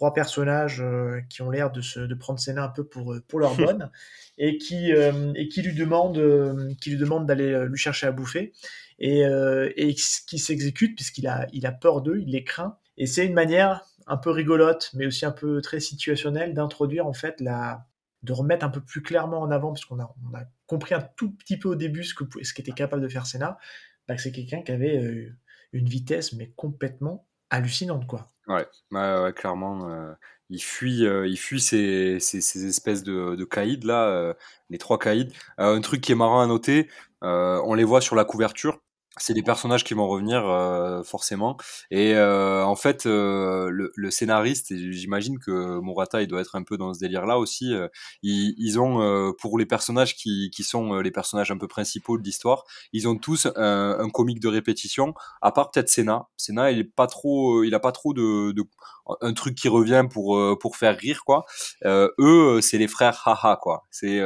[0.03, 3.38] trois personnages euh, qui ont l'air de, se, de prendre Senna un peu pour, pour
[3.38, 3.90] leur bonne
[4.38, 8.12] et qui, euh, et qui lui demandent, euh, qui lui demandent d'aller lui chercher à
[8.12, 8.53] bouffer
[8.98, 9.22] et,
[9.77, 12.79] et qui s'exécute puisqu'il a, il a peur d'eux, il les craint.
[12.98, 17.12] Et c'est une manière un peu rigolote, mais aussi un peu très situationnelle d'introduire en
[17.12, 17.87] fait la,
[18.22, 20.14] de remettre un peu plus clairement en avant, parce qu'on a,
[20.66, 22.14] compris un tout petit peu au début ce,
[22.54, 23.58] qu'était capable de faire Senna,
[24.06, 25.32] bah, c'est quelqu'un qui avait
[25.72, 28.32] une vitesse mais complètement hallucinante quoi.
[28.48, 28.66] Ouais,
[29.35, 29.88] clairement.
[29.88, 30.12] Euh,
[30.50, 34.35] il fuit, euh, ces, ces, ces espèces de, de caïds là, euh,
[34.68, 35.32] les trois caïds.
[35.58, 36.88] un truc qui est marrant à noter,
[37.22, 38.80] on les voit sur la couverture
[39.18, 41.57] c'est des personnages qui vont revenir euh, forcément.
[41.90, 46.62] Et euh, en fait euh, le, le, scénariste j'imagine que Murata il doit être un
[46.62, 47.72] peu dans ce délire là aussi
[48.22, 52.22] ils, ils, ont pour les personnages qui, qui sont les personnages un peu principaux de
[52.22, 56.29] l'histoire ils ont tous un, un, comique de répétition à part peut-être Senna.
[56.37, 58.62] Senna il est pas trop il a pas trop de, de
[59.21, 61.45] un truc qui revient pour pour faire rire quoi
[61.85, 64.21] eux c'est les frères haha quoi c'est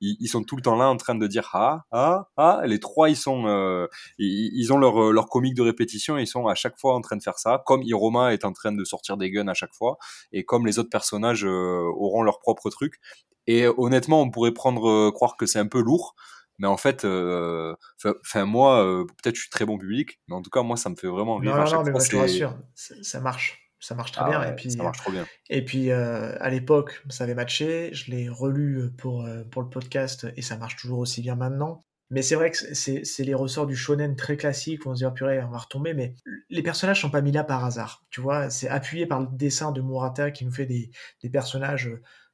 [0.00, 2.80] ils, ils, sont tout le temps là en train de dire ha ha ha les
[2.80, 6.78] trois ils sont ils, ont leur, leur comique de répétition et ils sont à chaque
[6.78, 9.48] fois en train de faire ça, comme Hiroma est en train de sortir des guns
[9.48, 9.98] à chaque fois,
[10.32, 13.00] et comme les autres personnages euh, auront leur propre truc.
[13.46, 16.14] Et honnêtement, on pourrait prendre euh, croire que c'est un peu lourd,
[16.58, 20.50] mais en fait, enfin euh, moi, peut-être je suis très bon public, mais en tout
[20.50, 21.56] cas moi ça me fait vraiment rire.
[21.56, 24.42] Non, non, non, mais moi, je te rassure, ça marche ça marche très ah bien.
[24.42, 25.26] et puis, ça marche trop bien.
[25.48, 27.90] Et puis à l'époque, ça avait matché.
[27.92, 31.82] Je l'ai relu pour, pour le podcast et ça marche toujours aussi bien maintenant.
[32.10, 35.06] Mais c'est vrai que c'est les ressorts du shonen très classique où on se dit,
[35.06, 36.14] oh purée, on va retomber, mais
[36.50, 38.04] les personnages sont pas mis là par hasard.
[38.10, 40.90] Tu vois, c'est appuyé par le dessin de Murata qui nous fait des,
[41.22, 41.90] des, personnages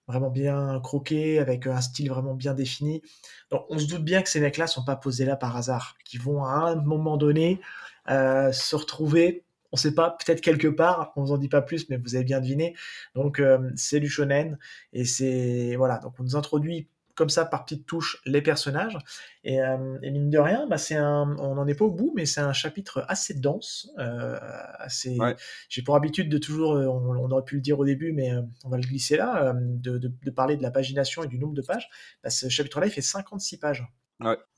[0.06, 3.00] vraiment bien croqués, avec un style vraiment bien défini.
[3.50, 6.18] Donc on se doute bien que ces mecs-là sont pas posés là par hasard, qui
[6.18, 7.58] vont à un moment donné
[8.10, 11.88] euh, se retrouver on sait pas, peut-être quelque part, on vous en dit pas plus,
[11.88, 12.76] mais vous avez bien deviné.
[13.14, 14.58] Donc euh, c'est du shonen
[14.92, 18.96] et c'est voilà, donc on nous introduit comme ça par petites touches les personnages.
[19.44, 22.24] Et, euh, mine de rien, bah, c'est un, on n'en est pas au bout, mais
[22.24, 23.90] c'est un chapitre assez dense.
[23.98, 24.38] Euh,
[24.78, 25.18] assez,
[25.68, 28.32] J'ai pour habitude de toujours, on, aurait pu le dire au début, mais
[28.64, 31.62] on va le glisser là, de, de, parler de la pagination et du nombre de
[31.62, 31.90] pages.
[32.24, 33.86] Bah, ce chapitre-là, il fait 56 pages.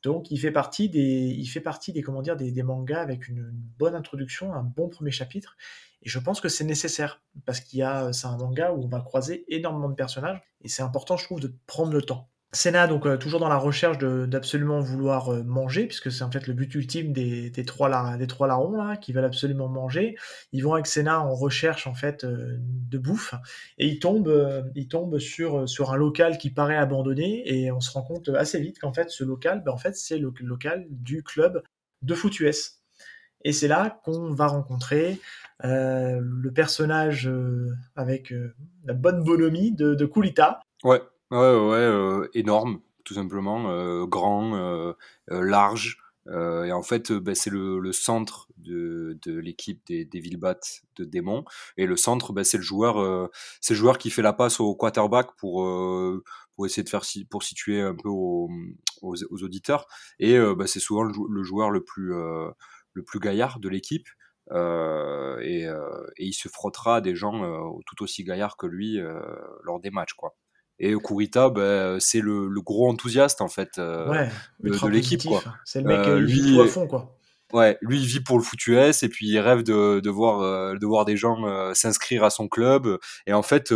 [0.03, 3.51] Donc il fait partie des, il fait partie des, comment dire, des, mangas avec une,
[3.79, 5.57] bonne introduction, un bon premier chapitre.
[6.03, 8.89] Et je pense que c'est nécessaire parce qu'il y a, c'est un manga où on
[8.89, 12.31] va croiser énormément de personnages et c'est important, je trouve, de prendre le temps.
[12.55, 16.47] Senna, donc euh, toujours dans la recherche d'absolument vouloir euh, manger, puisque c'est en fait
[16.47, 20.17] le but ultime des, des, trois, des trois larrons là, qui veulent absolument manger.
[20.53, 23.35] Ils vont avec Senna en recherche en fait euh, de bouffe
[23.79, 27.91] et ils tombent, ils tombent sur, sur un local qui paraît abandonné et on se
[27.91, 31.25] rend compte assez vite qu'en fait ce local, ben, en fait c'est le local du
[31.25, 31.61] club
[32.03, 32.35] de foot.
[33.47, 35.21] Et c'est là qu'on va rencontrer
[35.63, 37.31] le personnage
[37.95, 38.33] avec
[38.85, 40.61] la bonne bonhomie de, de Kulita.
[40.83, 41.01] Ouais.
[41.31, 44.95] Ouais, ouais, euh, énorme, tout simplement, euh, grand, euh,
[45.31, 45.99] large.
[46.29, 51.45] et en fait, bah, c'est le, le, centre de, de l'équipe des, des de Démon.
[51.77, 54.75] Et le centre, bah, c'est le joueur, c'est le joueur qui fait la passe au
[54.75, 55.67] quarterback pour
[56.57, 58.49] pour essayer de faire pour situer un peu aux,
[59.03, 59.87] aux, auditeurs.
[60.19, 62.13] Et bah, c'est souvent le, joueur le plus
[62.95, 64.09] le plus gaillard de l'équipe.
[64.53, 67.43] Euh, et, et, il se frottera à des gens
[67.87, 68.99] tout aussi gaillards que lui
[69.65, 70.35] lors des matchs, quoi.
[70.79, 74.27] Et Kurita, bah, c'est le, le, gros enthousiaste en fait euh,
[74.61, 75.23] de, l'équipe.
[75.65, 77.17] C'est le mec euh, lui, vit à fond quoi.
[77.53, 80.41] Ouais, lui il vit pour le foot US et puis il rêve de, de voir,
[80.41, 82.99] euh, de voir des gens euh, s'inscrire à son club.
[83.27, 83.73] Et en fait,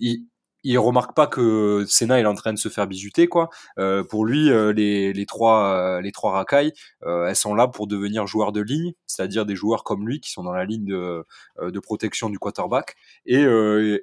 [0.00, 0.26] il,
[0.62, 3.48] il remarque pas que Senna est en train de se faire bisuter quoi.
[3.78, 6.72] Euh, pour lui, euh, les, les trois euh, les trois racailles,
[7.06, 10.42] elles sont là pour devenir joueurs de ligne, c'est-à-dire des joueurs comme lui qui sont
[10.42, 11.24] dans la ligne de,
[11.62, 12.96] de protection du quarterback.
[13.26, 13.44] Et,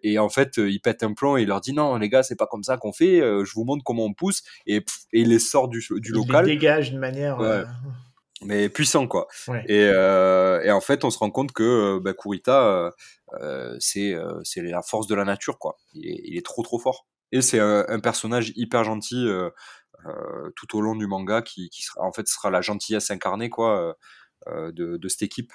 [0.04, 2.36] et en fait, il pète un plomb et il leur dit non les gars, c'est
[2.36, 3.20] pas comme ça qu'on fait.
[3.20, 6.48] je vous montre comment on pousse et, et il les sort du, du local.
[6.48, 7.38] Il dégage d'une manière.
[8.44, 9.28] Mais puissant quoi.
[9.68, 12.92] Et, et en fait, on se rend compte que bah, Kurita
[13.34, 15.78] euh, c'est euh, c'est la force de la nature quoi.
[15.94, 17.08] Il est, il est trop trop fort.
[17.32, 19.50] Et c'est un, personnage hyper gentil euh,
[20.56, 23.98] tout au long du manga qui, qui, sera en fait sera la gentillesse incarnée quoi
[24.48, 25.52] de, de cette équipe.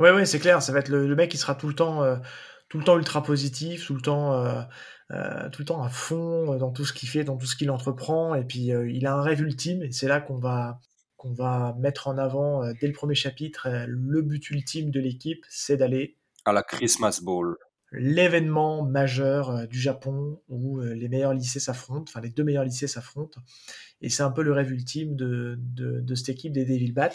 [0.00, 0.60] Ouais ouais c'est clair.
[0.60, 2.02] Ça va être le, mec qui sera tout le temps
[2.68, 4.66] tout le temps ultra positif, tout le temps,
[5.08, 8.34] tout le temps à fond dans tout ce qu'il fait, dans tout ce qu'il entreprend.
[8.34, 10.80] Et puis il a un rêve ultime, et c'est là qu'on va
[11.18, 13.68] qu'on va mettre en avant dès le premier chapitre.
[13.86, 17.58] le but ultime de l'équipe, c'est d'aller à la Christmas Bowl
[17.92, 22.64] l'événement majeur euh, du Japon où euh, les meilleurs lycées s'affrontent, enfin les deux meilleurs
[22.64, 23.40] lycées s'affrontent.
[24.00, 27.10] Et c'est un peu le rêve ultime de, de, cette équipe des Devil Bats,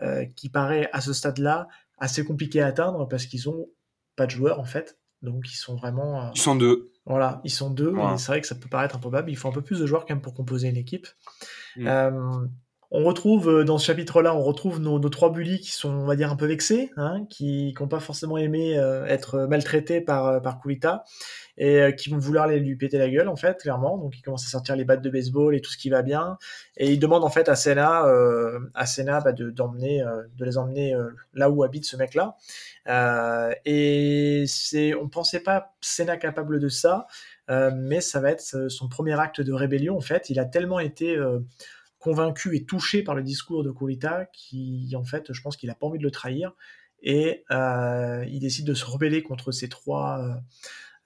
[0.00, 3.68] euh, qui paraît à ce stade-là assez compliqué à atteindre parce qu'ils ont
[4.16, 4.98] pas de joueurs en fait.
[5.20, 6.32] Donc ils sont vraiment.
[6.34, 6.92] ils sont deux.
[7.06, 7.94] Voilà, ils sont deux.
[8.16, 9.30] C'est vrai que ça peut paraître improbable.
[9.30, 11.06] Il faut un peu plus de joueurs quand même pour composer une équipe.
[11.76, 12.48] Mm
[12.96, 16.14] on retrouve euh, dans ce chapitre-là, on retrouve nos, trois bullies qui sont, on va
[16.14, 20.38] dire, un peu vexés, hein, qui n'ont pas forcément aimé euh, être maltraités par euh,
[20.40, 21.02] par Kurita
[21.56, 23.98] et qui vont vouloir lui péter la gueule en fait, clairement.
[23.98, 26.36] Donc ils commencent à sortir les battes de baseball et tout ce qui va bien,
[26.76, 28.04] et ils demandent en fait à Senna,
[28.74, 30.04] à Senna bah, de d'emmener,
[30.36, 30.96] de les emmener
[31.32, 32.34] là où habite ce mec-là.
[33.64, 37.06] et c'est, on pensait pas Senna capable de ça.
[37.48, 40.30] mais ça va être son premier acte de rébellion en fait.
[40.30, 41.16] Il a tellement été
[42.04, 45.74] convaincu et touché par le discours de Kurita qui, en fait, je pense qu'il n'a
[45.74, 46.52] pas envie de le trahir.
[47.02, 50.20] Et euh, il décide de se rebeller contre ces trois,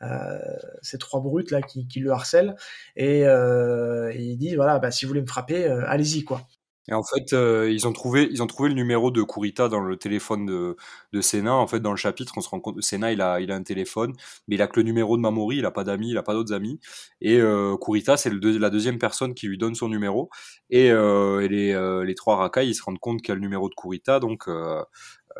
[0.02, 2.56] euh, euh, brutes là qui, le harcèlent.
[2.96, 6.48] Et, il dit voilà, bah, si vous voulez me frapper, allez-y quoi.
[6.88, 9.80] Et en fait, euh, ils, ont trouvé, ils ont trouvé le numéro de Kurita dans
[9.80, 10.76] le téléphone de,
[11.12, 11.54] de Senna.
[11.54, 13.62] En fait, dans le chapitre, on se rend compte Senna, il a, il a un
[13.62, 14.14] téléphone,
[14.46, 16.32] mais il a que le numéro de Mamori, il a pas d'amis, il a pas
[16.32, 16.80] d'autres amis.
[17.20, 20.30] Et euh, Kurita, c'est la deuxième personne qui lui donne son numéro.
[20.70, 23.34] Et, euh, et les, euh, les trois Rakai, ils se rendent compte qu'il y a
[23.34, 24.82] le numéro de Kurita, donc euh,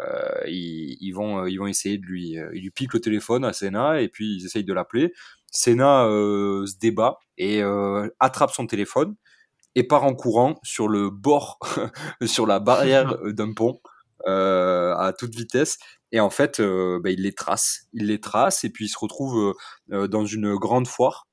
[0.00, 3.52] euh, ils, ils, vont, ils vont essayer de lui, ils lui piquent le téléphone à
[3.52, 5.12] Senna et puis ils essayent de l'appeler.
[5.50, 7.62] Senna se débat et
[8.20, 9.16] attrape son téléphone
[9.78, 11.60] et part en courant sur le bord,
[12.26, 13.80] sur la barrière d'un pont
[14.26, 15.78] euh, à toute vitesse.
[16.10, 17.86] Et en fait, euh, bah, il les trace.
[17.92, 19.54] Il les trace et puis il se retrouve
[19.92, 21.28] euh, dans une grande foire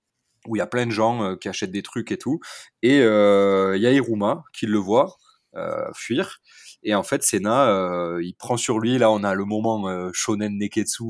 [0.46, 2.40] où il y a plein de gens qui achètent des trucs et tout.
[2.84, 5.18] Et il y a Iruma qui le voit
[5.96, 6.40] fuir.
[6.86, 9.00] Et en fait, Senna, euh, il prend sur lui.
[9.00, 11.04] Là, on a le moment euh, shonen neketsu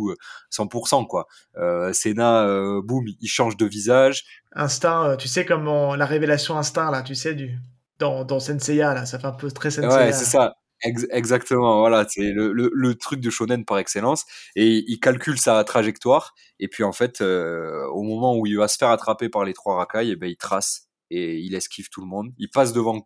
[0.49, 1.27] 100%, euh, quoi.
[1.57, 2.47] Euh, Senna,
[2.81, 4.23] boum, il change de visage.
[4.53, 7.59] Instinct, tu sais comme la révélation instinct là, tu sais du
[7.99, 10.05] dans dans Senseiya là, ça fait un peu très Senseiya.
[10.05, 10.53] Ouais, c'est ça.
[10.81, 14.23] exactement, voilà, c'est le, le, truc de shonen par excellence.
[14.55, 16.33] Et il calcule sa trajectoire.
[16.59, 19.75] Et puis en fait, au moment où il va se faire attraper par les trois
[19.75, 22.31] racailles, et eh ben il trace et il esquive tout le monde.
[22.37, 23.03] Il passe devant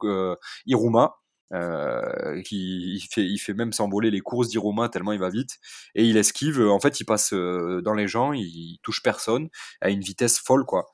[0.67, 1.15] Iruma
[1.53, 5.57] euh, qui il fait, il fait même s'envoler les courses d'Iruma tellement il va vite
[5.95, 6.61] et il esquive.
[6.61, 9.49] En fait, il passe euh, dans les gens, il, touche personne
[9.81, 10.91] à une vitesse folle quoi.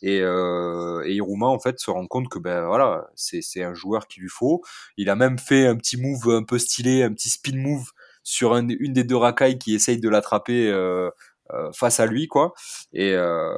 [0.00, 4.06] Et, euh, et Iruma en fait se rend compte que ben voilà, c'est un joueur
[4.06, 4.62] qu'il lui faut.
[4.96, 7.90] Il a même fait un petit move un peu stylé, un petit spin move
[8.22, 10.68] sur une des deux racailles qui essaye de l'attraper.
[10.68, 11.10] Euh,
[11.54, 12.52] euh, face à lui quoi
[12.92, 13.54] et, euh,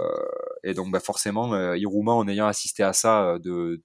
[0.63, 3.83] et donc bah forcément euh, Iruma en ayant assisté à ça de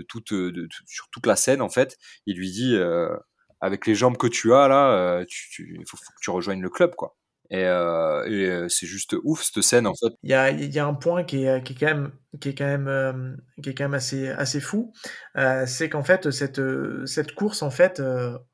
[0.00, 1.98] toute, de, sur toute la scène en fait.
[2.24, 3.14] Il lui dit euh,
[3.60, 6.70] avec les jambes que tu as là, euh, tu, il faut, que tu rejoignes le
[6.70, 7.16] club quoi.
[7.50, 10.14] Et, euh, c'est juste ouf cette scène en fait.
[10.22, 12.54] Il y a, y a un point qui est, qui est quand même qui est
[12.54, 14.94] quand même qui est quand même assez assez fou,
[15.66, 16.62] c'est qu'en fait cette
[17.04, 18.02] cette course en fait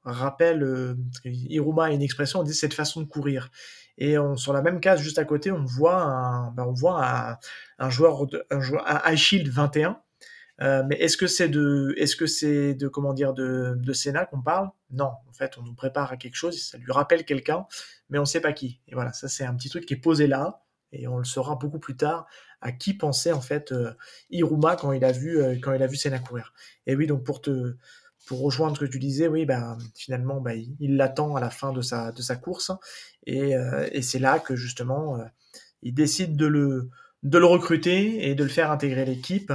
[0.02, 3.50] rappelle Iruma a une expression on dit cette façon de courir.
[3.98, 7.38] Et on, sur la même case juste à côté, on voit un, ben on voit
[7.78, 10.00] un joueur, un joueur, un High Shield 21
[10.60, 14.26] euh, mais est-ce que c'est de, est-ce que c'est de comment dire de, de Senna
[14.26, 14.70] qu'on parle?
[14.90, 17.66] Non, en fait, on nous prépare à quelque chose, ça lui rappelle quelqu'un,
[18.10, 18.80] mais on ne sait pas qui.
[18.88, 21.56] Et voilà, ça c'est un petit truc qui est posé là, et on le saura
[21.56, 22.26] beaucoup plus tard
[22.60, 23.92] à qui pensait en fait euh,
[24.30, 26.52] Iruma quand il a vu euh, quand il a vu Senna courir.
[26.86, 27.76] Et oui, donc pour te
[28.26, 31.72] pour rejoindre ce que tu disais, oui, ben finalement, ben, il l'attend à la fin
[31.72, 32.72] de sa de sa course,
[33.26, 33.54] et,
[33.92, 35.18] et c'est là que justement
[35.82, 36.90] il décide de le
[37.22, 39.52] de le recruter et de le faire intégrer l'équipe.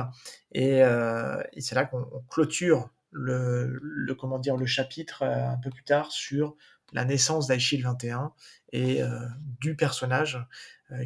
[0.51, 3.79] Et, euh, c'est là qu'on clôture le,
[4.19, 6.55] comment dire, le chapitre euh, un peu plus tard sur
[6.93, 8.33] la naissance d'Aishil 21
[8.71, 9.19] et euh,
[9.61, 10.39] du personnage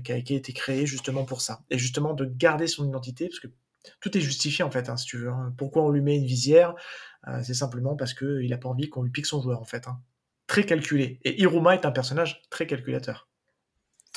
[0.04, 1.64] qui, a, été créé justement pour ça.
[1.70, 3.48] Et justement de garder son identité, parce que
[4.02, 5.30] tout est justifié en fait, hein, si tu veux.
[5.30, 5.54] Hein.
[5.58, 6.76] Pourquoi on lui met une visière
[7.42, 9.88] C'est simplement parce qu'il n'a pas envie qu'on lui pique son joueur en fait.
[9.88, 10.02] Hein.
[10.46, 11.22] Très calculé.
[11.24, 13.30] Et Iruma est un personnage très calculateur.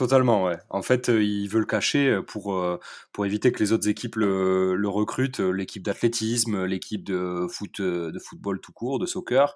[0.00, 0.56] Totalement, ouais.
[0.70, 2.80] En fait, euh, il veut le cacher euh, pour, euh,
[3.12, 8.62] pour éviter que les autres équipes le, recrutent, l'équipe d'athlétisme, l'équipe de foot, de football
[8.62, 9.54] tout court, de soccer,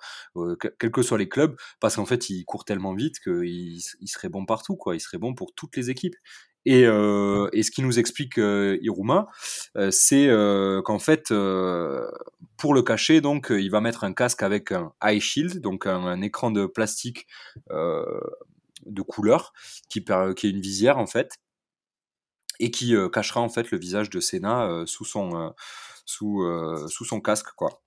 [0.78, 4.28] quels que soient les clubs, parce qu'en fait, il court tellement vite qu'il il serait
[4.28, 4.94] bon partout, quoi.
[4.94, 6.16] Il serait bon pour toutes les équipes.
[6.66, 9.28] Et, et ce qui nous explique Iruma,
[9.90, 10.28] c'est
[10.84, 11.28] qu'en fait,
[12.58, 16.04] pour le cacher, donc, il va mettre un casque avec un eye shield, donc un,
[16.04, 17.26] un écran de plastique
[18.86, 19.52] de couleur
[19.88, 21.38] qui, qui est une visière en fait
[22.60, 25.54] et qui cachera en fait le visage de Senna sous son
[26.06, 26.44] sous,
[26.88, 27.82] sous son casque quoi.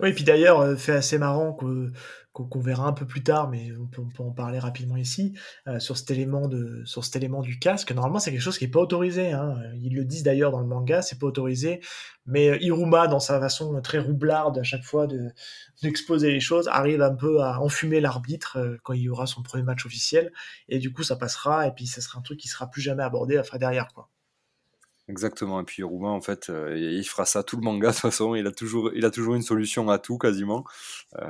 [0.00, 1.92] Oui, et puis d'ailleurs, fait assez marrant que
[2.34, 5.34] qu'on verra un peu plus tard, mais on peut, en parler rapidement ici,
[5.68, 7.92] euh, sur, cet élément de, sur cet élément du casque.
[7.92, 9.30] Normalement, c'est quelque chose qui n'est pas autorisé.
[9.30, 9.56] Hein.
[9.80, 11.80] Ils le disent d'ailleurs dans le manga, c'est pas autorisé.
[12.26, 15.30] Mais euh, Iruma, dans sa façon très roublarde à chaque fois de
[15.82, 19.42] d'exposer les choses, arrive un peu à enfumer l'arbitre euh, quand il y aura son
[19.42, 20.32] premier match officiel.
[20.68, 23.04] Et du coup, ça passera, et puis ça sera un truc qui sera plus jamais
[23.04, 23.88] abordé après derrière.
[23.94, 24.08] quoi.
[25.08, 25.60] Exactement.
[25.60, 28.34] Et puis Roumain, en fait, euh, il fera ça tout le manga de toute façon.
[28.34, 30.64] Il a toujours, il a toujours une solution à tout quasiment.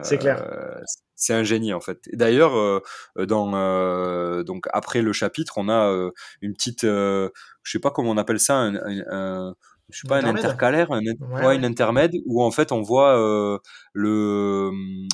[0.03, 0.43] c'est clair.
[0.43, 0.81] Euh,
[1.17, 1.99] c'est un génie en fait.
[2.13, 2.81] D'ailleurs, euh,
[3.17, 6.11] dans donc après le chapitre, on a
[6.41, 7.31] une petite, je
[7.65, 9.55] sais pas comment on appelle ça, un,
[9.91, 11.01] je sais pas un intercalaire, un,
[11.45, 13.15] ouais, une intermède où en fait on voit
[13.93, 14.71] le,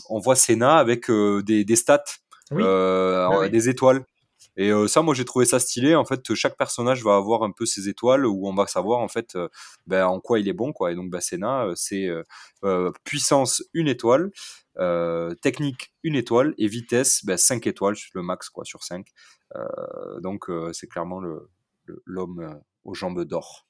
[0.09, 2.05] on voit Senna avec des, des stats,
[2.51, 4.05] des étoiles.
[4.57, 5.95] Et euh, ça, moi, j'ai trouvé ça stylé.
[5.95, 9.09] En fait, chaque personnage va avoir un peu ses étoiles où on va savoir en
[9.09, 9.49] fait euh,
[9.87, 10.93] ben, en quoi il est bon, quoi.
[10.93, 12.09] Et donc, bah, Senna, euh, c'est
[13.05, 14.31] puissance une étoile,
[15.43, 19.07] technique une étoile et vitesse ben, 5 étoiles, le max quoi sur 5.
[20.21, 21.21] donc, c'est clairement
[22.07, 22.51] l'homme le,
[22.85, 23.70] aux jambes d'or.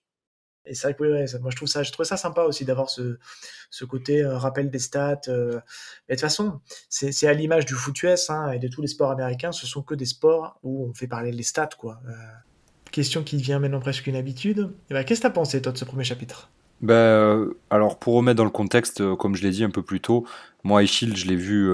[0.67, 2.91] Et c'est vrai que oui, moi je trouve ça, je trouve ça sympa aussi d'avoir
[2.91, 3.19] ce,
[3.71, 5.21] ce côté euh, rappel des stats.
[5.29, 5.61] Euh.
[6.09, 8.89] Mais de toute façon, c'est à l'image du foot US hein, et de tous les
[8.89, 11.71] sports américains, ce sont que des sports où on fait parler les stats.
[11.79, 12.01] quoi.
[12.09, 12.13] Euh,
[12.91, 14.73] question qui devient maintenant presque une habitude.
[14.91, 16.51] Eh ben, Qu'est-ce que tu as pensé toi de ce premier chapitre?
[16.83, 20.27] Ben, alors pour remettre dans le contexte, comme je l'ai dit un peu plus tôt,
[20.65, 21.71] moi Shield je l'ai vu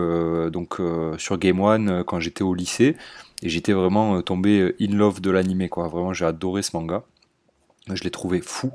[0.50, 0.80] donc
[1.16, 2.96] sur Game One quand j'étais au lycée
[3.40, 5.86] et j'étais vraiment tombé in love de l'animé quoi.
[5.86, 7.04] Vraiment j'ai adoré ce manga
[7.94, 8.72] je l'ai trouvé fou.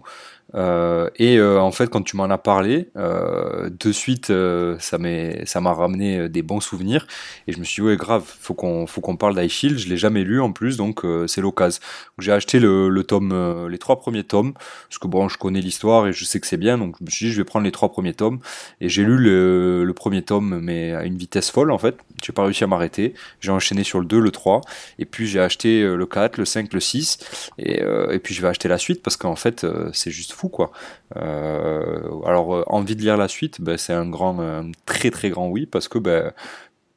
[0.54, 4.32] Euh, et euh, en fait, quand tu m'en as parlé, euh, de suite,
[4.80, 7.08] ça m'a ramené des bons souvenirs.
[7.47, 9.78] Et je me suis dit, ouais, grave, faut qu'on qu'on parle d'iShield.
[9.78, 11.82] Je l'ai jamais lu en plus, donc c'est l'occasion.
[12.19, 14.54] J'ai acheté le, le tome, les trois premiers tomes,
[14.89, 17.10] parce que bon, je connais l'histoire et je sais que c'est bien, donc je me
[17.10, 18.39] suis dit, je vais prendre les trois premiers tomes.
[18.80, 21.95] Et j'ai lu le, le, premier tome, mais à une vitesse folle en fait.
[22.24, 23.13] J'ai pas réussi à m'arrêter.
[23.39, 24.62] J'ai enchaîné sur le 2, le 3,
[25.00, 28.47] et puis j'ai acheté le 4, le 5, le 6, et, et puis je vais
[28.47, 30.72] acheter la suite parce qu'en fait, c'est juste quoi.
[31.18, 35.48] Euh, alors euh, envie de lire la suite, ben, c'est un grand, très très grand
[35.50, 36.32] oui parce que ben,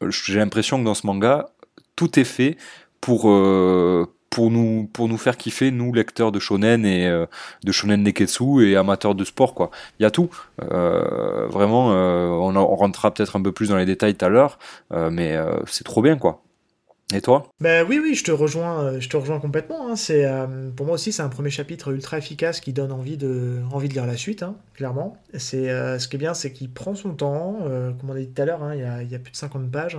[0.09, 1.51] j'ai l'impression que dans ce manga
[1.97, 2.57] tout est fait
[3.01, 7.09] pour euh, pour nous pour nous faire kiffer nous lecteurs de shonen et
[7.65, 9.71] de shonen neketsu et amateurs de sport quoi.
[9.99, 10.31] Il y a tout.
[10.59, 14.59] Vraiment on, on, rentrera peut-être un peu plus dans les détails tout à l'heure
[14.91, 15.37] mais
[15.67, 16.44] c'est trop bien quoi
[17.13, 17.49] et toi?
[17.61, 19.89] Ben oui, oui, je te rejoins, euh, je te rejoins complètement.
[19.89, 19.97] Hein.
[19.97, 23.61] C'est, euh, pour moi aussi, c'est un premier chapitre ultra efficace qui donne envie de,
[23.73, 25.17] envie de lire la suite, hein, clairement.
[25.35, 27.59] C'est, euh, ce qui est bien, c'est qu'il prend son temps.
[27.99, 29.99] comme on a dit tout à l'heure, hein, il, y a, plus de 50 pages.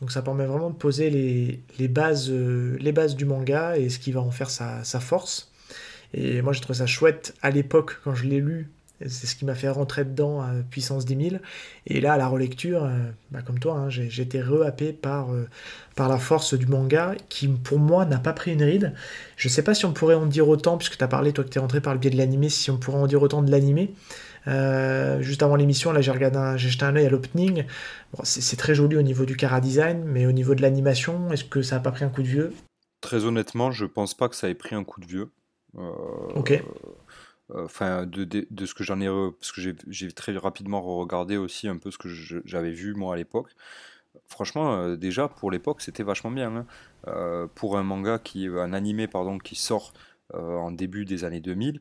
[0.00, 3.98] Donc ça permet vraiment de poser les, les bases, les bases du manga et ce
[3.98, 5.50] qui va en faire sa, sa force.
[6.14, 8.70] Et moi, j'ai trouvé ça chouette à l'époque, quand je l'ai lu,
[9.08, 11.42] c'est ce qui m'a fait rentrer dedans à puissance 10 000.
[11.86, 12.90] Et là, à la relecture, euh,
[13.30, 15.48] bah, comme toi, hein, j'ai été rehappé par, euh,
[15.96, 18.94] par la force du manga qui, pour moi, n'a pas pris une ride.
[19.36, 21.48] Je sais pas si on pourrait en dire autant, puisque tu as parlé, toi, que
[21.48, 23.50] tu es rentré par le biais de l'animé, si on pourrait en dire autant de
[23.50, 23.94] l'animé.
[24.48, 27.64] Euh, juste avant l'émission, là, j'ai regardé, j'ai jeté un œil à l'opening.
[28.22, 31.62] c'est très joli au niveau du cara design, mais au niveau de l'animation, est-ce que
[31.62, 32.52] ça n'a pas pris un coup de vieux?
[33.00, 35.30] Très honnêtement, je pense pas que ça ait pris un coup de vieux.
[36.34, 36.62] ok
[37.54, 39.08] enfin de, ce que j'en ai
[39.40, 42.08] parce que j'ai très rapidement regardé aussi un peu ce que
[42.44, 43.54] j'avais vu moi à l'époque.
[44.26, 46.66] Franchement euh, déjà pour l'époque c'était vachement bien hein.
[47.08, 49.92] euh, pour un manga qui un animé pardon qui sort
[50.34, 51.78] euh, en début des années 2000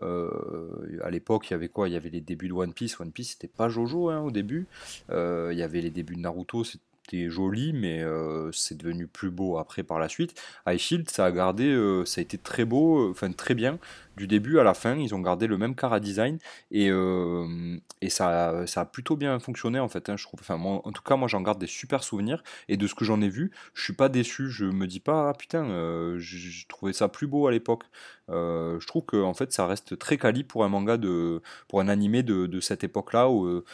[0.00, 1.88] à l'époque il y avait quoi?
[1.88, 2.98] Il y avait les débuts de One Piece.
[3.00, 4.66] One Piece c'était pas Jojo hein, au début.
[5.10, 8.04] Il y avait les débuts de Naruto c'était joli, mais
[8.52, 10.40] c'est devenu plus beau après par la suite.
[10.66, 13.78] High Shield, ça a gardé, ça a été très beau, enfin très bien,
[14.16, 16.38] du début à la fin, ils ont gardé le même cara design
[16.70, 20.08] et, euh, et ça, ça a plutôt bien fonctionné en fait.
[20.10, 20.16] Hein,
[20.48, 23.28] en tout cas, moi j'en garde des super souvenirs et de ce que j'en ai
[23.28, 24.50] vu, je suis pas déçu.
[24.50, 27.84] Je me dis pas ah, putain, euh, j'ai ça plus beau à l'époque.
[28.30, 31.80] Euh, je trouve que en fait ça reste très quali pour un manga de, pour
[31.80, 33.64] un animé de, de cette époque-là, au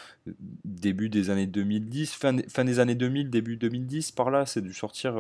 [0.64, 4.72] début des années 2010, fin, fin des années 2000, début 2010, par là, c'est dû
[4.72, 5.16] sortir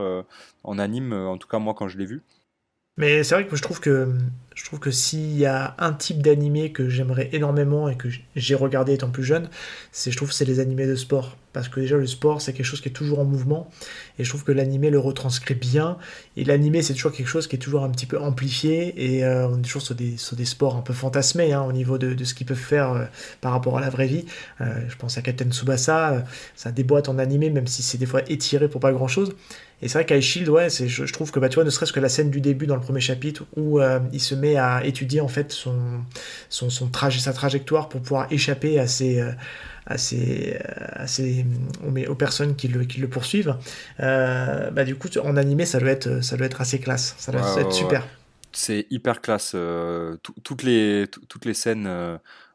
[0.64, 1.12] en anime.
[1.12, 2.22] En tout cas moi quand je l'ai vu.
[2.98, 4.08] Mais c'est vrai que je trouve que
[4.56, 8.56] je trouve que s'il y a un type d'animé que j'aimerais énormément et que j'ai
[8.56, 9.48] regardé étant plus jeune,
[9.92, 11.36] c'est je trouve c'est les animés de sport.
[11.52, 13.70] Parce que déjà le sport c'est quelque chose qui est toujours en mouvement.
[14.18, 15.96] Et je trouve que l'animé le retranscrit bien.
[16.36, 19.16] Et l'animé c'est toujours quelque chose qui est toujours un petit peu amplifié.
[19.16, 21.72] Et euh, on est toujours sur des, sur des sports un peu fantasmés hein, au
[21.72, 23.04] niveau de, de ce qu'ils peuvent faire euh,
[23.40, 24.26] par rapport à la vraie vie.
[24.60, 26.24] Euh, je pense à Captain Tsubasa,
[26.56, 29.36] ça déboîte en animé même si c'est des fois étiré pour pas grand chose
[29.80, 32.00] Et c'est vrai qu'Ice Shield, ouais, je, trouve que bah, tu vois, ne serait-ce que
[32.00, 35.20] la scène du début dans le premier chapitre où euh, il se met à étudier
[35.20, 35.76] en fait son,
[36.48, 39.20] son, son trajet, sa trajectoire pour pouvoir échapper à ces.
[39.20, 39.32] Euh,
[39.90, 40.58] à ces,
[40.96, 41.06] à
[42.10, 43.56] aux, personnes qui le, qui le poursuivent.
[44.00, 47.14] Euh, bah, du coup, en animé, ça doit être, ça doit être assez classe.
[47.16, 48.06] Ça doit être super.
[48.52, 49.56] C'est hyper classe.
[50.44, 51.88] toutes, les, toutes les scènes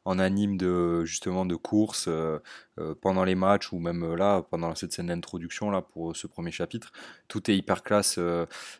[0.05, 2.39] en anime de justement de course euh,
[2.79, 6.27] euh, pendant les matchs ou même euh, là pendant cette scène d'introduction là pour ce
[6.27, 6.91] premier chapitre.
[7.27, 8.19] Tout est hyper classe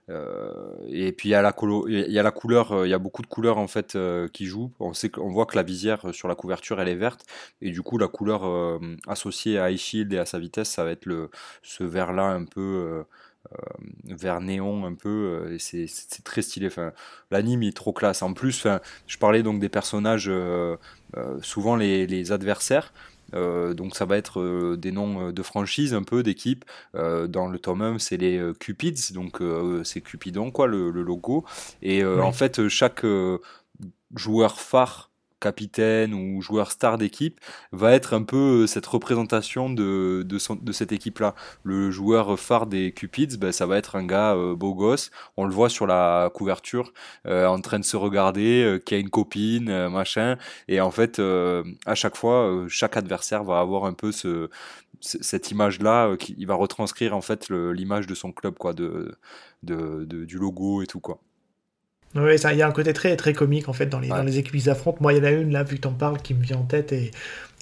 [0.08, 3.98] et puis il y a la couleur il y a beaucoup de couleurs en fait
[4.34, 4.72] qui jouent.
[4.80, 7.26] On voit que la visière sur la couverture elle est verte.
[7.62, 11.06] Et du coup la couleur associée à iShield et à sa vitesse ça va être
[11.06, 11.30] le
[11.62, 13.06] ce vert là un peu
[13.52, 13.56] euh,
[14.06, 15.10] vers néon un peu
[15.50, 16.94] euh, et c'est très stylé enfin
[17.30, 18.66] l'anime est trop classe en plus
[19.06, 20.78] je parlais donc des personnages euh,
[21.42, 22.94] souvent les, adversaires
[23.34, 26.66] donc ça va être des noms de franchise un peu d'équipe.
[26.94, 29.42] dans le tome 1 c'est les Cupids, donc
[29.84, 31.44] c'est Cupidon quoi le, logo.
[31.82, 33.04] Et en fait chaque
[34.16, 35.10] joueur phare
[35.44, 37.40] capitaine ou joueur star d'équipe
[37.74, 41.36] va être un peu euh, cette représentation de, de, cette équipe-là.
[41.64, 45.12] Le joueur phare des Cupids, ben, ça va être un gars euh, beau gosse.
[45.36, 46.94] On le voit sur la couverture
[47.28, 50.38] euh, en train de se regarder, qui a une copine, machin.
[50.68, 51.20] Et en fait,
[51.86, 54.50] à chaque fois, chaque adversaire va avoir un peu ce,
[55.02, 59.18] cette image-là qui va retranscrire en fait l'image de son club, quoi, de,
[59.64, 61.20] du logo et tout, quoi.
[62.16, 64.38] Oui, il y a un côté très, très comique en fait dans les, dans les
[64.38, 65.00] équipes qui s'affrontent.
[65.02, 66.64] Moi, il y en a une là, vu que t'en parles, qui me vient en
[66.64, 67.12] tête et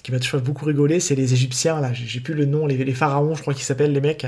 [0.02, 1.00] qui m'a toujours beaucoup rigolé.
[1.00, 1.92] C'est les Égyptiens là.
[1.92, 4.26] J'ai plus le nom, les, les pharaons, je crois qu'ils s'appellent les mecs.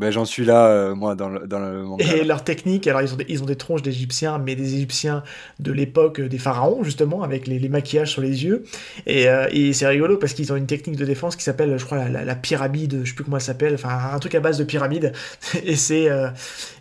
[0.00, 3.12] Ben, j'en suis là, euh, moi, dans le, dans le Et leur technique, alors ils
[3.12, 5.22] ont des, ils ont des tronches d'Égyptiens, mais des Égyptiens
[5.58, 8.64] de l'époque des pharaons, justement, avec les, les, maquillages sur les yeux.
[9.06, 11.84] Et, euh, et c'est rigolo parce qu'ils ont une technique de défense qui s'appelle, je
[11.84, 14.56] crois, la, la, pyramide, je sais plus comment elle s'appelle, enfin, un truc à base
[14.56, 15.12] de pyramide.
[15.64, 16.30] et c'est euh,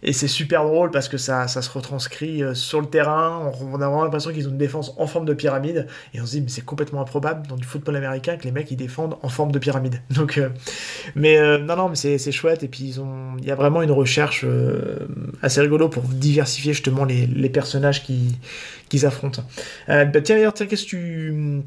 [0.02, 3.52] et c'est super drôle parce que ça, ça se retranscrit sur le terrain.
[3.60, 5.88] On, a vraiment l'impression qu'ils ont une défense en forme de pyramide.
[6.14, 8.72] Et on se dit, mais c'est complètement improbable dans du football américain que les mecs
[8.72, 10.02] ils défendent en forme de pyramide.
[10.12, 10.40] Donc,
[11.16, 12.64] mais non, non, mais c'est chouette.
[12.64, 13.09] Et puis ils ont
[13.40, 15.08] il y a vraiment une recherche euh,
[15.42, 18.38] assez rigolo pour diversifier justement les, personnages qui,
[18.90, 19.44] qui affrontent.
[19.90, 21.64] Euh, bah, tiens, d'ailleurs, qu'est-ce que tu.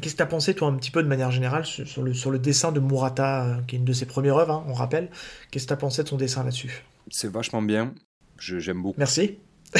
[0.00, 2.30] Qu'est-ce que tu as pensé, toi, un petit peu de manière générale, sur le, sur
[2.30, 5.08] le dessin de Murata, euh, qui est une de ses premières œuvres, hein, on rappelle
[5.50, 6.84] Qu'est-ce que tu as pensé de son dessin là-dessus?
[7.08, 7.94] C'est vachement bien.
[8.38, 8.98] J'aime beaucoup.
[8.98, 9.38] Merci.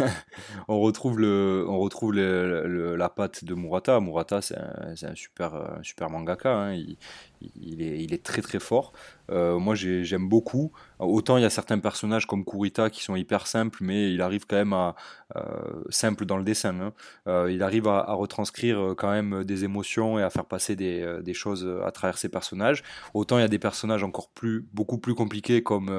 [0.68, 4.00] on retrouve, le, on retrouve la patte de Murata.
[4.00, 6.54] Murata, c'est un, super, super mangaka.
[6.54, 6.72] Hein.
[6.74, 6.96] Il,
[7.40, 8.92] il, est, très très fort.
[9.30, 10.72] Euh, moi j'aime beaucoup.
[10.98, 14.46] Autant il y a certains personnages comme Kurita qui sont hyper simples, mais il arrive
[14.46, 14.96] quand même à
[15.36, 15.40] euh,
[15.88, 16.78] simple dans le dessin.
[16.80, 16.92] Hein.
[17.26, 21.34] Euh, il arrive à, retranscrire quand même des émotions et à faire passer des, des,
[21.34, 22.82] choses à travers ses personnages.
[23.14, 25.90] Autant il y a des personnages encore plus beaucoup plus compliqués comme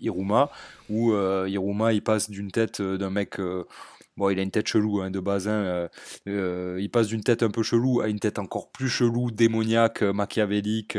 [0.00, 0.50] Iruma,
[0.88, 3.38] où Iruma il passe d'une tête d'un mec
[4.20, 5.48] Bon, il a une tête chelou hein, de base.
[5.48, 5.88] Hein, euh,
[6.28, 10.02] euh, il passe d'une tête un peu chelou à une tête encore plus chelou, démoniaque,
[10.02, 10.98] euh, machiavélique,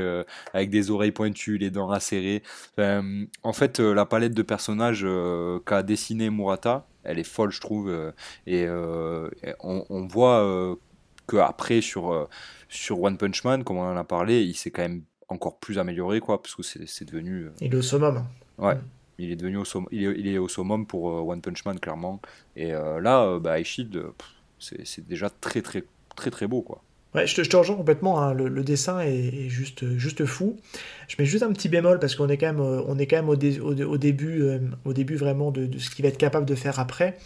[0.55, 2.41] avec des oreilles pointues, les dents acérées.
[2.79, 5.05] en fait, la palette de personnages
[5.67, 7.93] qu'a dessiné Murata, elle est folle, je trouve.
[8.47, 8.67] et
[9.59, 10.75] on, voit
[11.27, 12.27] que après sur,
[12.69, 15.77] sur One Punch Man, comme on en a parlé, il s'est quand même encore plus
[15.77, 17.49] amélioré, quoi, parce que c'est devenu.
[17.59, 18.25] Il est au summum.
[18.57, 18.73] Ouais.
[18.73, 18.81] Mm.
[19.17, 22.21] Il est devenu au, est, il est au summum pour euh, One Punch Man, clairement.
[22.55, 23.55] Et euh, là, euh, bah,
[24.59, 25.83] c'est déjà très, très,
[26.15, 26.81] très, très beau, quoi.
[27.13, 28.21] Ouais, je te, rejoins complètement.
[28.21, 28.33] Hein.
[28.33, 30.55] Le, dessin est, juste, juste fou.
[31.09, 33.27] Je mets juste un petit bémol parce qu'on est quand même, on est quand même
[33.27, 34.43] au, début,
[34.85, 37.17] au début vraiment de, ce qu'il va être capable de faire après.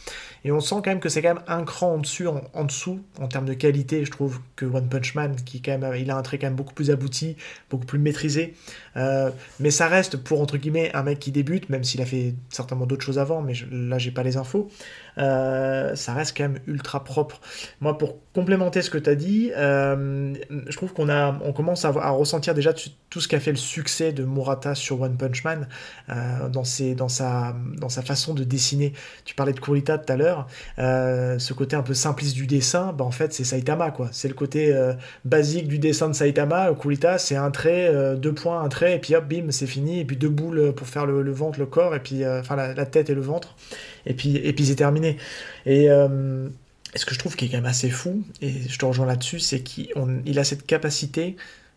[0.45, 2.99] Et on sent quand même que c'est quand même un cran en dessous, en, dessous,
[3.19, 6.17] en termes de qualité, je trouve, que One Punch Man, qui quand même, il a
[6.17, 7.35] un trait quand même beaucoup plus abouti,
[7.69, 8.55] beaucoup plus maîtrisé.
[8.97, 12.35] Euh, mais ça reste pour, entre guillemets, un mec qui débute, même s'il a fait
[12.49, 14.69] certainement d'autres choses avant, mais je, là, j'ai pas les infos.
[15.17, 17.39] Euh, ça reste quand même ultra propre.
[17.81, 20.33] Moi, pour complémenter ce que tu as dit, euh,
[20.67, 24.11] je trouve qu'on a, on commence à, ressentir déjà tout ce qu'a fait le succès
[24.11, 25.67] de Murata sur One Punch Man
[26.51, 27.53] dans, sa,
[28.05, 28.93] façon de dessiner.
[29.23, 30.47] Tu parlais de Kurita tout à l'heure.
[30.77, 34.09] Ce côté un peu simpliste du dessin, bah, en fait, c'est Saitama, quoi.
[34.11, 34.75] C'est le côté
[35.23, 36.73] basique du dessin de Saitama.
[36.73, 39.99] Kurita, c'est un trait, deux points, un trait, et puis hop, bim, c'est fini.
[39.99, 43.09] Et puis deux boules pour faire le, ventre, le corps, et puis enfin la, tête
[43.09, 43.55] et le ventre.
[44.05, 45.17] Et puis, et puis c'est terminé.
[45.65, 49.05] Et ce que je trouve qui est quand même assez fou, et je te rejoins
[49.05, 51.35] là-dessus, c'est qu'il a cette capacité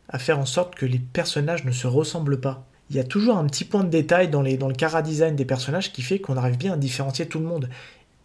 [0.09, 3.37] à faire en sorte que les personnages ne se ressemblent pas il y a toujours
[3.37, 6.57] un petit point de détail dans, le cara design des personnages qui fait qu'on arrive
[6.57, 7.69] bien à différencier tout le monde.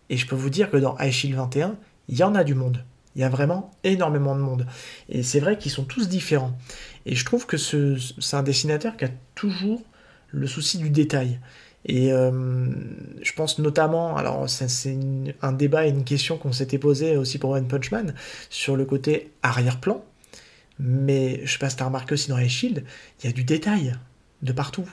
[0.09, 1.75] Et je peux vous dire que dans Shield 21,
[2.09, 2.83] il y en a du monde.
[3.15, 4.65] Il y a vraiment énormément de monde.
[5.09, 6.57] Et c'est vrai qu'ils sont tous différents.
[7.05, 9.81] Et je trouve que c'est un dessinateur qui a toujours
[10.29, 11.39] le souci du détail.
[11.85, 14.97] Et je pense notamment, alors c'est
[15.41, 18.15] un débat et une question qu'on s'était posé aussi pour One Punch Man,
[18.49, 20.03] sur le côté arrière-plan.
[20.79, 22.83] Mais je sais pas si remarqué aussi dans les Shield,
[23.19, 23.93] il y a du détail
[24.41, 24.89] de partout.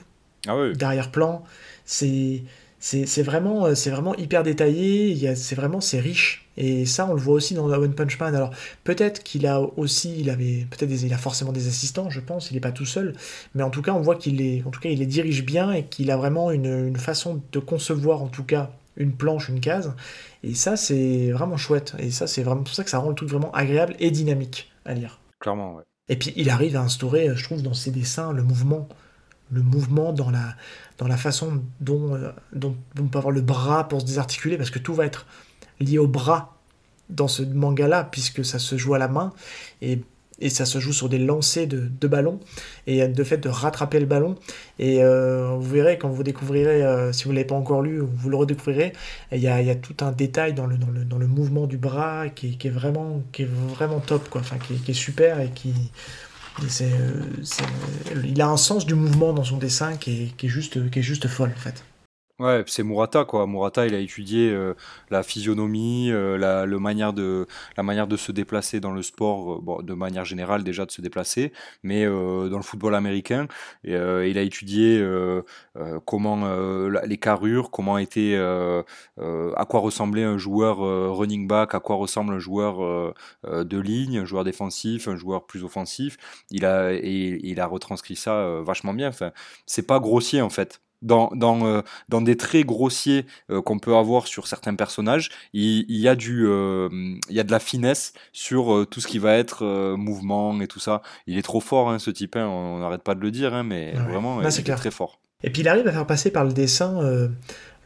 [0.47, 0.75] Ah oui.
[0.75, 1.43] D'arrière-plan,
[1.85, 2.43] c'est
[2.81, 6.49] c'est vraiment, euh, c'est vraiment hyper détaillé, c'est vraiment, c'est riche.
[6.57, 8.35] Et ça, on le voit aussi dans One Punch Man.
[8.35, 8.49] Alors,
[8.83, 12.55] peut-être qu'il a aussi, il avait, peut-être il a forcément des assistants, je pense, il
[12.55, 13.13] n'est pas tout seul.
[13.53, 15.71] Mais en tout cas, on voit qu'il est, en tout cas, il les dirige bien
[15.71, 19.59] et qu'il a vraiment une, une, façon de concevoir, en tout cas, une planche, une
[19.59, 19.93] case.
[20.43, 21.93] Et ça, c'est vraiment chouette.
[21.99, 24.71] Et ça, c'est vraiment pour ça que ça rend le truc vraiment agréable et dynamique
[24.85, 25.19] à lire.
[25.39, 25.83] Clairement, ouais.
[26.09, 28.89] Et puis, il arrive à instaurer, je trouve, dans ses dessins, le mouvement
[29.51, 30.55] le mouvement, dans la,
[30.97, 34.69] dans la façon dont, euh, dont, on peut avoir le bras pour se désarticuler, parce
[34.69, 35.25] que tout va être
[35.79, 36.57] lié au bras
[37.09, 39.33] dans ce manga-là, puisque ça se joue à la main,
[39.81, 40.01] et,
[40.39, 42.39] et ça se joue sur des lancers de, de ballons,
[42.87, 44.35] et de fait de rattraper le ballon.
[44.79, 47.99] Et euh, vous verrez, quand vous découvrirez, euh, si vous ne l'avez pas encore lu,
[47.99, 48.93] vous le redécouvrirez,
[49.31, 51.67] il y a, y a, tout un détail dans le, dans le, dans le mouvement
[51.67, 54.41] du bras qui, qui, est, vraiment, qui est vraiment top, quoi.
[54.41, 55.73] Enfin, qui, qui est super et qui
[56.81, 57.21] euh,
[58.23, 61.27] il a un sens du mouvement dans son dessin qui est, juste, qui est juste
[61.27, 61.83] folle en fait.
[62.41, 63.45] Ouais, c'est Murata quoi.
[63.45, 64.73] Murata, il a étudié euh,
[65.11, 67.45] la physionomie, euh, la, le manière de,
[67.77, 70.91] la manière de se déplacer dans le sport, euh, bon, de manière générale déjà de
[70.91, 73.47] se déplacer, mais dans le football américain,
[73.83, 73.93] il
[74.37, 75.05] a étudié
[76.05, 76.47] comment
[77.05, 80.77] les carrures, comment était, à quoi ressemblait un joueur
[81.15, 83.13] running back, à quoi ressemble un joueur
[83.43, 86.17] de ligne, un joueur défensif, un joueur plus offensif.
[86.49, 89.09] Il a, et, il a retranscrit ça vachement bien.
[89.09, 89.31] Enfin,
[89.65, 93.95] c'est pas grossier en fait dans, dans, euh, dans des traits grossiers euh, qu'on peut
[93.95, 96.89] avoir sur certains personnages, il, il y, a du, euh,
[97.29, 100.79] il y a de la finesse sur tout ce qui va être mouvement et tout
[100.79, 101.01] ça.
[101.27, 103.63] Il est trop fort, hein, ce type, hein, on n'arrête pas de le dire, hein,
[103.63, 105.19] mais vraiment, il est très fort.
[105.43, 107.29] Et puis il arrive à faire passer par le dessin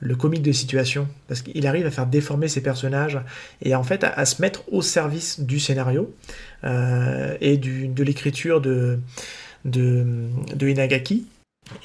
[0.01, 3.19] le comique de situation, parce qu'il arrive à faire déformer ses personnages
[3.61, 6.13] et en fait à, se mettre au service du scénario
[7.41, 8.99] et du, de l'écriture de,
[9.63, 10.05] de,
[10.53, 11.25] de Inagaki.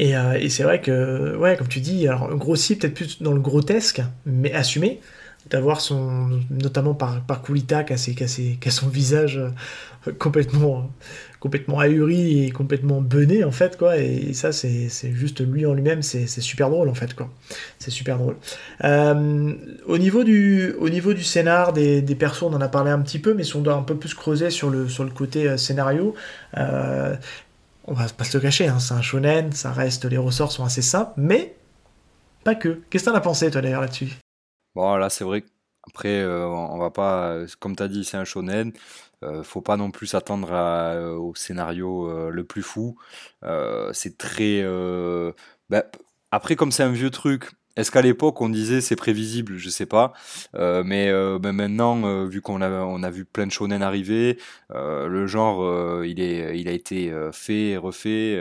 [0.00, 3.40] Euh, et, c'est vrai que, ouais, comme tu dis, alors grossi peut-être plus dans le
[3.40, 5.00] grotesque, mais assumé,
[5.48, 10.90] d'avoir son, notamment par, par Kulita, qui a, son visage euh, complètement,
[11.40, 13.96] complètement ahuri et complètement bené, en fait, quoi.
[13.96, 17.30] Et, ça, c'est juste lui en lui-même, c'est super drôle, en fait, quoi.
[17.78, 18.36] C'est super drôle.
[18.84, 19.54] Euh,
[19.86, 23.00] au, niveau du, au niveau du scénar, des, des persos, on en a parlé un
[23.00, 25.56] petit peu, mais si on doit un peu plus creuser sur le, sur le côté
[25.56, 26.14] scénario,
[27.90, 30.64] on va pas se le cacher, hein, c'est un shonen, ça reste, les ressorts sont
[30.64, 31.56] assez simples, mais
[32.44, 32.80] pas que.
[32.88, 34.12] Qu'est-ce que t'en as pensé, toi, d'ailleurs, là-dessus?
[34.76, 35.44] Bon, là, c'est vrai.
[35.88, 38.72] Après, euh, on va pas, comme tu as dit, c'est un shonen.
[39.24, 42.96] Euh, faut pas non plus s'attendre euh, au scénario le plus fou.
[43.92, 44.64] c'est très.
[45.68, 45.84] Bah,
[46.30, 49.56] après, comme c'est un vieux truc, est-ce qu'à l'époque on disait c'est prévisible?
[49.56, 50.12] Je sais pas.
[50.54, 54.38] Euh, mais, euh, maintenant, euh, vu qu'on a, on a vu plein de shonen arriver,
[54.70, 58.40] le genre il, est, il a été fait, refait,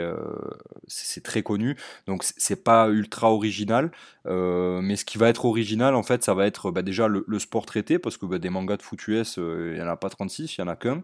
[0.86, 1.76] c'est très connu.
[2.06, 3.90] Donc c'est pas ultra original.
[4.26, 7.66] mais ce qui va être original en fait, ça va être bah, déjà le, sport
[7.66, 10.60] traité parce que bah, des mangas de foot il y en a pas 36, il
[10.60, 11.02] y en a qu'un.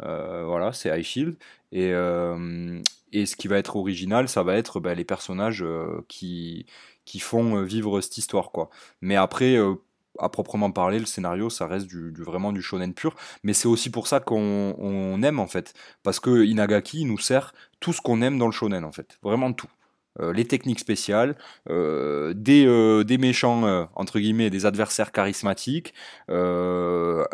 [0.00, 1.36] voilà, c'est High Shield.
[1.72, 1.92] Et,
[3.12, 5.64] et ce qui va être original, ça va être bah, les personnages
[6.08, 6.66] qui
[7.06, 8.68] qui font euh, vivre cette histoire, quoi.
[9.00, 9.76] Mais après, euh,
[10.18, 13.14] à proprement parler, le scénario, ça reste du, vraiment du shonen pur.
[13.42, 15.72] Mais c'est aussi pour ça qu'on aime, en fait.
[16.02, 19.18] Parce que Inagaki nous sert tout ce qu'on aime dans le shonen, en fait.
[19.22, 19.68] Vraiment tout.
[20.20, 21.36] Euh, les techniques spéciales,
[21.68, 25.92] des, des, méchants, entre guillemets, des adversaires charismatiques,
[26.28, 27.26] un,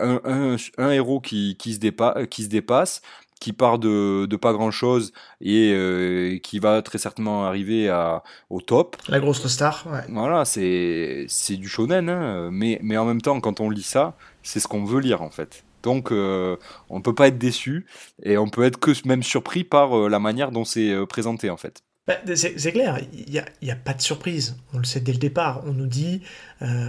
[0.78, 3.02] un, héros qui, qui, se qui se dépasse,
[3.43, 8.22] qui part de, de pas grand chose et euh, qui va très certainement arriver à,
[8.51, 8.97] au top.
[9.09, 10.03] La grosse star, ouais.
[10.11, 14.14] Voilà, c'est, c'est du shonen, hein, mais, mais en même temps, quand on lit ça,
[14.45, 15.64] c'est ce qu'on veut lire en fait.
[15.82, 16.57] Donc euh,
[16.88, 17.86] on ne peut pas être déçu
[18.22, 21.57] et on peut être que même surpris par euh, la manière dont c'est présenté en
[21.57, 21.82] fait.
[22.07, 24.57] Bah, c'est clair, il n'y a, pas de surprise.
[24.72, 25.62] On le sait dès le départ.
[25.66, 26.22] On nous dit,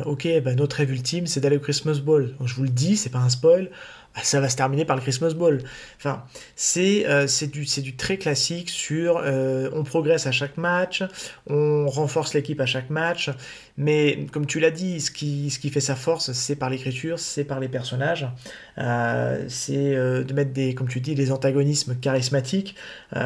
[0.05, 2.35] ok, bah, notre rêve ultime, c'est d'aller au Christmas Ball.
[2.43, 3.69] je vous le dis, c'est pas un spoil.
[4.21, 5.63] Ça va se terminer par le Christmas Ball.
[5.97, 6.23] Enfin,
[6.55, 11.03] c'est euh, du, du très classique sur euh, on progresse à chaque match,
[11.47, 13.31] on renforce l'équipe à chaque match,
[13.77, 17.19] mais comme tu l'as dit, ce qui, ce qui fait sa force, c'est par l'écriture,
[17.19, 18.27] c'est par les personnages,
[18.77, 22.75] euh, c'est de mettre des, comme tu dis, des antagonismes charismatiques.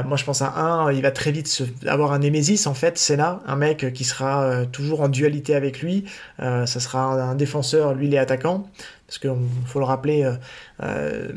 [0.06, 3.16] moi, je pense à un, il va très vite avoir un Némésis, en fait, c'est
[3.16, 6.06] là, un mec qui sera toujours en dualité avec lui,
[6.40, 8.70] ça sera un, défenseur, lui, il est attaquant.
[9.08, 9.32] parce qu'il
[9.66, 10.34] faut le rappeler, euh,
[10.84, 11.30] euh,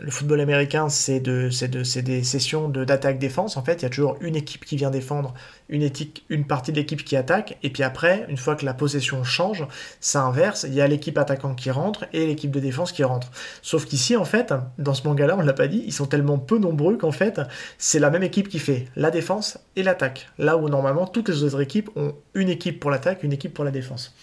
[0.00, 3.56] le football américain, c'est de, de, des sessions d'attaque-défense.
[3.56, 5.32] En fait, il y a toujours une équipe qui vient défendre,
[5.72, 9.66] une, partie de l'équipe qui attaque, et puis après, une fois que la possession change,
[10.00, 13.30] ça inverse, il y a l'équipe attaquant qui rentre et l'équipe de défense qui rentre.
[13.62, 16.58] Sauf qu'ici, en fait, dans ce manga-là, on l'a pas dit, ils sont tellement peu
[16.58, 17.40] nombreux qu'en fait,
[17.78, 20.28] c'est la même équipe qui fait la défense et l'attaque.
[20.38, 23.64] Là où normalement, toutes les autres équipes ont une équipe pour l'attaque, une équipe pour
[23.64, 24.14] la défense.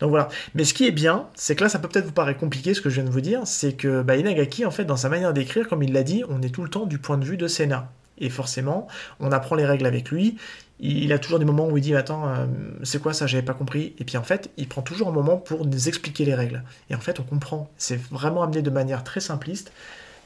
[0.00, 0.28] Donc voilà.
[0.54, 2.80] Mais ce qui est bien, c'est que là, ça peut peut-être vous paraître compliqué ce
[2.80, 5.32] que je viens de vous dire, c'est que bah, Inagaki, en fait, dans sa manière
[5.32, 7.46] d'écrire, comme il l'a dit, on est tout le temps du point de vue de
[7.46, 7.90] Senna.
[8.18, 8.86] Et forcément,
[9.20, 10.36] on apprend les règles avec lui.
[10.80, 12.46] Il a toujours des moments où il dit Attends, euh,
[12.82, 13.94] c'est quoi ça J'avais pas compris.
[13.98, 16.62] Et puis en fait, il prend toujours un moment pour nous expliquer les règles.
[16.90, 17.70] Et en fait, on comprend.
[17.76, 19.72] C'est vraiment amené de manière très simpliste,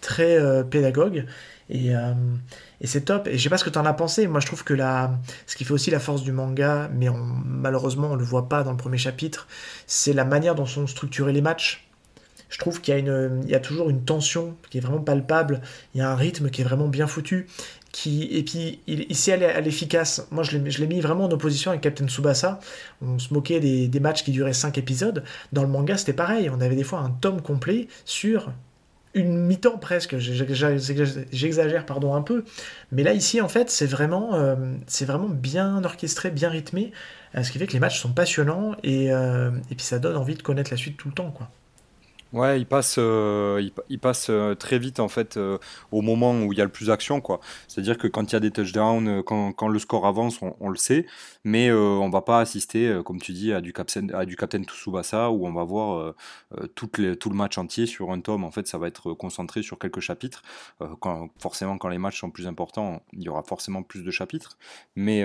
[0.00, 1.26] très euh, pédagogue.
[1.70, 2.14] Et, euh,
[2.80, 3.28] et c'est top.
[3.28, 4.26] Et je sais pas ce que tu en as pensé.
[4.26, 5.12] Moi, je trouve que la...
[5.46, 7.08] ce qui fait aussi la force du manga, mais
[7.44, 9.46] malheureusement, on le voit pas dans le premier chapitre,
[9.86, 11.88] c'est la manière dont sont structurés les matchs.
[12.48, 15.60] Je trouve qu'il y, y a toujours une tension qui est vraiment palpable.
[15.94, 17.46] Il y a un rythme qui est vraiment bien foutu.
[17.92, 18.24] Qui...
[18.24, 20.26] Et puis, il, sait aller à l'efficace.
[20.30, 22.60] Moi, je l'ai mis vraiment en opposition avec Captain Tsubasa.
[23.00, 25.24] On se moquait des, des matchs qui duraient 5 épisodes.
[25.52, 26.50] Dans le manga, c'était pareil.
[26.50, 28.50] On avait des fois un tome complet sur
[29.14, 32.44] une mi-temps presque, j'exagère pardon un peu,
[32.92, 34.54] mais là ici en fait c'est vraiment, euh,
[34.86, 36.92] c'est vraiment bien orchestré, bien rythmé,
[37.34, 40.16] euh, ce qui fait que les matchs sont passionnants et, euh, et puis ça donne
[40.16, 41.50] envie de connaître la suite tout le temps quoi.
[42.34, 45.56] Ouais, il passe, euh, il, passe euh, très vite en fait euh,
[45.92, 47.40] au moment où il y a le plus d'action quoi.
[47.68, 51.06] C'est-à-dire que quand il y a des touchdowns, quand, le score avance, on, le sait,
[51.44, 55.30] mais on va pas assister, comme tu dis, à du captain, à du captain Tsubasa
[55.30, 56.14] où on va voir
[56.74, 58.44] tout, le, match entier sur un tome.
[58.44, 60.42] En fait, ça va être concentré sur quelques chapitres.
[61.38, 64.58] forcément, quand les matchs sont plus importants, il y aura forcément plus de chapitres.
[64.96, 65.24] Mais,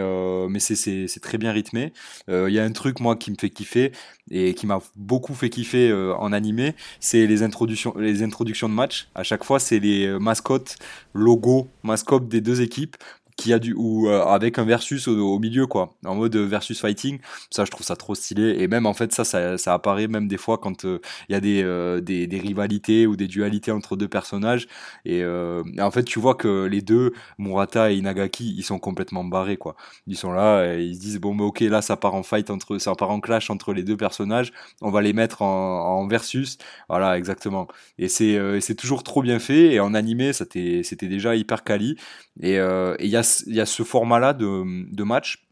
[0.49, 1.93] mais c'est très bien rythmé.
[2.27, 3.91] Il y a un truc moi qui me fait kiffer
[4.31, 9.07] et qui m'a beaucoup fait kiffer en animé c'est les introductions, les introductions de match.
[9.15, 10.77] À chaque fois, c'est les euh, mascottes,
[11.13, 12.95] logos, mascottes des deux équipes
[13.38, 15.95] qui a du ou euh, avec un versus au, milieu quoi.
[16.05, 17.19] En mode versus fighting
[17.49, 18.55] ça je trouve ça trop stylé.
[18.59, 21.39] Et même en fait ça ça, apparaît même des fois quand euh, il y a
[21.39, 24.67] des, euh, des, rivalités ou des dualités entre deux personnages.
[25.05, 29.57] Et, en fait tu vois que les deux Murata et Inagaki ils sont complètement barrés
[29.57, 29.75] quoi.
[30.07, 32.49] Ils sont là et ils se disent bon mais ok là ça part en fight
[32.49, 34.51] entre ça part en clash entre les deux personnages.
[34.81, 36.57] On va les mettre en, versus.
[36.89, 37.67] Voilà exactement.
[37.97, 39.73] Et c'est c'est toujours trop bien fait.
[39.73, 41.97] Et en animé c'était déjà hyper quali.
[42.41, 45.47] Et il y a il y a ce format-là de, match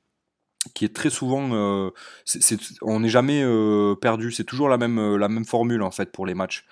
[0.75, 1.89] qui est très souvent, euh,
[2.83, 6.11] on n'est jamais euh, perdu, c'est toujours la même, euh, la même formule en fait
[6.11, 6.65] pour les matchs.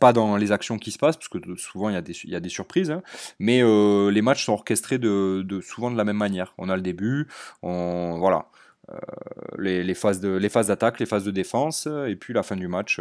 [0.00, 2.40] pas dans les actions qui se passent, parce que souvent il y a y a
[2.40, 3.02] des surprises, hein,
[3.38, 3.62] mais
[4.10, 6.54] les matchs sont orchestrés de, souvent de la même manière.
[6.56, 7.28] On a le début,
[7.62, 8.46] on, voilà,
[9.58, 12.56] les, les, phases de, les phases d'attaque, les phases de défense, et puis la fin
[12.56, 13.00] du match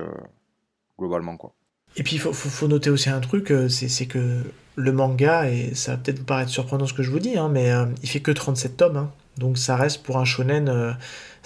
[1.00, 1.54] globalement quoi.
[1.95, 4.43] Et puis il faut, faut, noter aussi un truc, c'est que
[4.78, 7.49] le manga, et ça va peut-être vous paraître surprenant ce que je vous dis, hein,
[7.51, 9.11] mais euh, il fait que 37 tomes, hein.
[9.38, 10.93] donc ça reste pour un shonen, euh,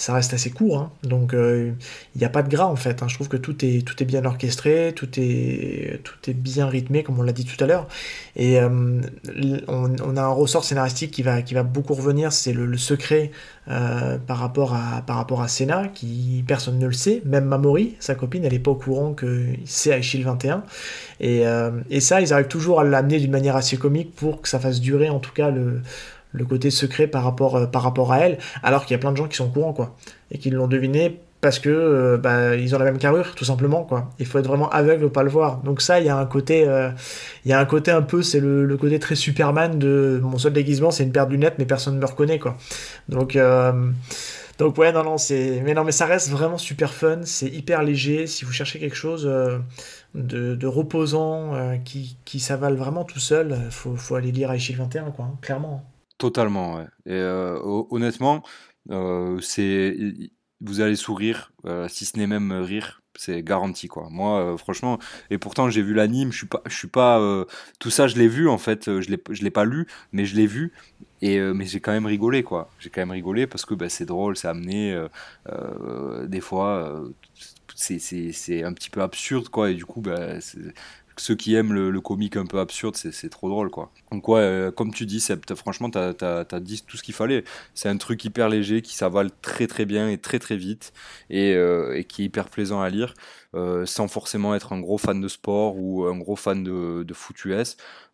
[0.01, 0.91] ça reste assez court, hein.
[1.03, 1.71] donc euh,
[2.15, 2.99] il n'y a pas de gras en fait.
[3.07, 7.03] Je trouve que tout est, tout est bien orchestré, tout est, tout est bien rythmé,
[7.03, 7.87] comme on l'a dit tout à l'heure,
[8.35, 13.31] et on, a un ressort scénaristique qui va, qui va beaucoup revenir, c'est le, secret
[13.67, 18.15] par, rapport à, par rapport à Senna, qui personne ne le sait, même Mamori, sa
[18.15, 20.63] copine, elle n'est pas au courant que c'est Aishil 21,
[21.23, 24.59] euh, et, ça, ils arrivent toujours à l'amener d'une manière assez comique pour que ça
[24.59, 25.81] fasse durer en tout cas le,
[26.45, 29.17] côté secret par rapport, euh, par rapport à elle, alors qu'il y a plein de
[29.17, 29.95] gens qui sont au courant, quoi,
[30.31, 33.83] et qui l'ont deviné parce que euh, bah, ils ont la même carrure, tout simplement,
[33.83, 34.09] quoi.
[34.19, 35.57] Il faut être vraiment aveugle pour pas le voir.
[35.63, 36.67] Donc ça, il y a un côté,
[37.45, 40.53] il y a un côté un peu, c'est le, côté très Superman de mon seul
[40.53, 42.57] déguisement, c'est une paire de lunettes, mais personne ne me reconnaît, quoi.
[43.09, 43.37] Donc
[44.59, 47.81] donc ouais, non, non, c'est, mais non, mais ça reste vraiment super fun, c'est hyper
[47.81, 48.27] léger.
[48.27, 49.27] Si vous cherchez quelque chose
[50.13, 55.11] de, reposant euh, qui, qui s'avale vraiment tout seul, faut, faut, aller lire Aishil 21,
[55.11, 55.83] quoi, hein, clairement.
[56.21, 56.85] Totalement, ouais.
[57.07, 57.59] Euh,
[57.89, 58.43] honnêtement,
[58.91, 59.97] euh, c'est
[60.59, 61.51] vous allez sourire,
[61.87, 64.07] si ce n'est même rire, c'est garanti quoi.
[64.11, 64.99] Moi, franchement,
[65.31, 67.19] et pourtant j'ai vu l'anime, je suis pas, je suis pas,
[67.79, 70.35] tout ça je l'ai vu en fait, je l'ai, je l'ai pas lu, mais je
[70.35, 70.73] l'ai vu.
[71.23, 72.69] Et mais j'ai quand même rigolé quoi.
[72.77, 74.95] J'ai quand même rigolé parce que bah, c'est drôle, c'est amené.
[76.27, 77.01] des fois,
[77.75, 79.71] c'est un petit peu absurde, quoi.
[79.71, 80.35] Et du coup, bah,
[81.21, 83.91] ceux qui aiment le, comique un peu absurde, c'est trop drôle, quoi.
[84.11, 85.23] Donc, ouais, euh, comme tu dis,
[85.55, 87.43] franchement, t'as as, dit tout ce qu'il fallait.
[87.75, 90.93] C'est un truc hyper léger qui s'avale très très bien et très très vite
[91.29, 93.13] et, euh, qui est hyper plaisant à lire.
[93.53, 97.13] Euh, sans forcément être un gros fan de sport ou un gros fan de, de.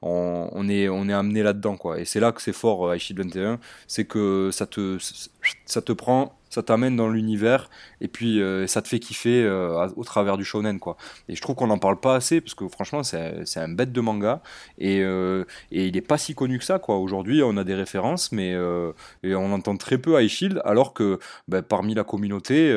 [0.01, 1.99] On, est, amené là-dedans, quoi.
[1.99, 6.95] Et c'est là que c'est fort, Aishid 21, c'est que ça te prend ça t'amène
[6.95, 7.69] dans l'univers
[8.01, 10.97] et puis euh, ça te fait kiffer euh, au travers du shonen quoi.
[11.29, 14.01] Et je trouve qu'on n'en parle pas assez parce que franchement c'est un bête de
[14.01, 14.41] manga
[14.77, 16.97] et, euh, et il n'est pas si connu que ça quoi.
[16.97, 18.55] Aujourd'hui on a des références mais
[19.23, 22.67] on entend très peu High Shield alors que ben, parmi la communauté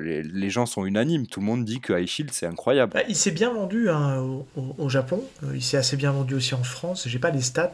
[0.00, 1.26] les, les, gens sont unanimes.
[1.26, 2.92] Tout le monde dit que High Shield c'est incroyable.
[2.94, 4.46] Bah, il s'est bien vendu hein, au,
[4.78, 5.22] au, Japon,
[5.54, 7.08] il s'est assez bien vendu aussi en France.
[7.08, 7.72] J'ai pas les stats.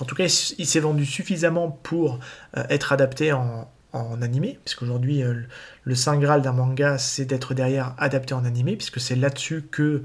[0.00, 0.24] En tout cas
[0.58, 2.18] il s'est vendu suffisamment pour
[2.54, 5.42] être adapté en, en animé, puisqu'aujourd'hui euh,
[5.88, 10.02] le saint graal d'un manga c'est d'être derrière adapté en animé, puisque c'est là-dessus que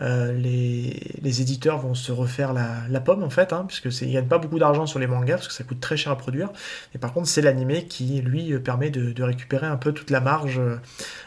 [0.00, 4.38] euh, les, éditeurs vont se refaire la, pomme en fait, hein, puisque ils gagnent pas
[4.38, 6.48] beaucoup d'argent sur les mangas, parce que ça coûte très cher à produire,
[6.96, 10.60] et par contre c'est l'animé qui lui permet de, récupérer un peu toute la marge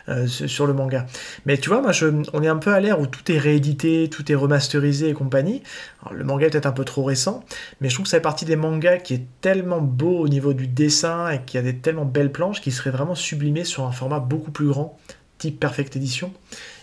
[0.10, 1.06] euh, sur le manga.
[1.46, 4.10] Mais tu vois, moi je, on est un peu à l'ère où tout est réédité,
[4.10, 5.64] tout est remasterisé et compagnie.
[6.12, 7.46] le manga est peut-être un peu trop récent,
[7.80, 10.54] mais je trouve que ça fait partie des mangas qui est tellement beau au niveau
[10.54, 13.93] du dessin et qui a des tellement belles planches qui serait vraiment sublimé sur un
[13.94, 14.98] format beaucoup plus grand,
[15.38, 16.32] type Perfect Edition.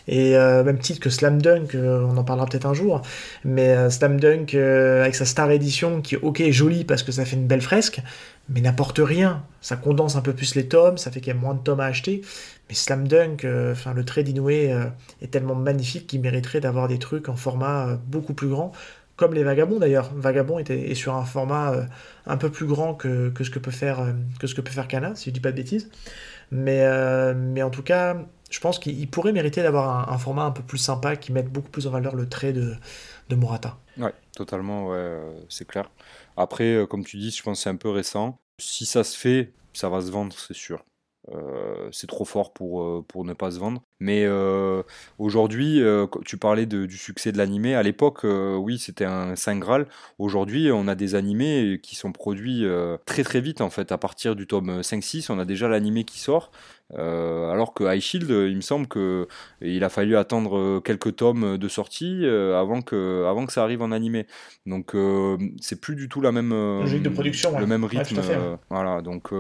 [0.09, 3.03] Et euh, même titre que Slam Dunk, euh, on en parlera peut-être un jour,
[3.45, 7.25] mais euh, Slam Dunk avec sa Star Edition qui, ok, est jolie parce que ça
[7.25, 8.03] fait une belle fresque,
[8.49, 9.45] mais n'apporte rien.
[9.61, 11.81] Ça condense un peu plus les tomes, ça fait qu'il y a moins de tomes
[11.81, 12.23] à acheter.
[12.69, 17.29] Mais Slam Dunk, enfin le trait d'Inoue est tellement magnifique qu'il mériterait d'avoir des trucs
[17.29, 18.73] en format beaucoup plus grand
[19.17, 20.11] comme les Vagabonds d'ailleurs.
[20.17, 21.75] Vagabond est, sur un format
[22.27, 25.15] un peu plus grand que, ce que peut faire que ce que peut faire Kana,
[25.15, 25.91] si je dis pas de bêtises.
[26.51, 28.17] Mais, euh, mais en tout cas,
[28.51, 31.71] je pense qu'il pourrait mériter d'avoir un, format un peu plus sympa qui mette beaucoup
[31.71, 32.75] plus en valeur le trait de,
[33.29, 33.79] de Murata.
[33.97, 35.91] Ouais, totalement, ouais, c'est clair.
[36.37, 38.41] Après, comme tu dis, je pense que c'est un peu récent.
[38.59, 40.85] Si ça se fait, ça va se vendre, c'est sûr.
[41.29, 43.83] Euh, c'est trop fort pour, euh, pour ne pas se vendre.
[44.01, 44.83] Mais euh,
[45.19, 45.83] aujourd'hui,
[46.25, 47.75] tu parlais du succès de l'animé.
[47.75, 49.87] À l'époque, oui, c'était un Saint Graal.
[50.19, 52.65] Aujourd'hui, on a des animés qui sont produits
[53.05, 53.93] très très vite en fait.
[53.93, 56.51] À partir du tome 5-6, on a déjà l'animé qui sort.
[56.95, 62.25] alors que High Shield, il me semble qu'il a fallu attendre quelques tomes de sortie
[62.25, 64.27] avant, que, avant que ça arrive en animé.
[64.65, 64.97] Donc
[65.61, 68.19] c'est plus du tout la même de production, le même rythme.
[68.71, 69.31] voilà, donc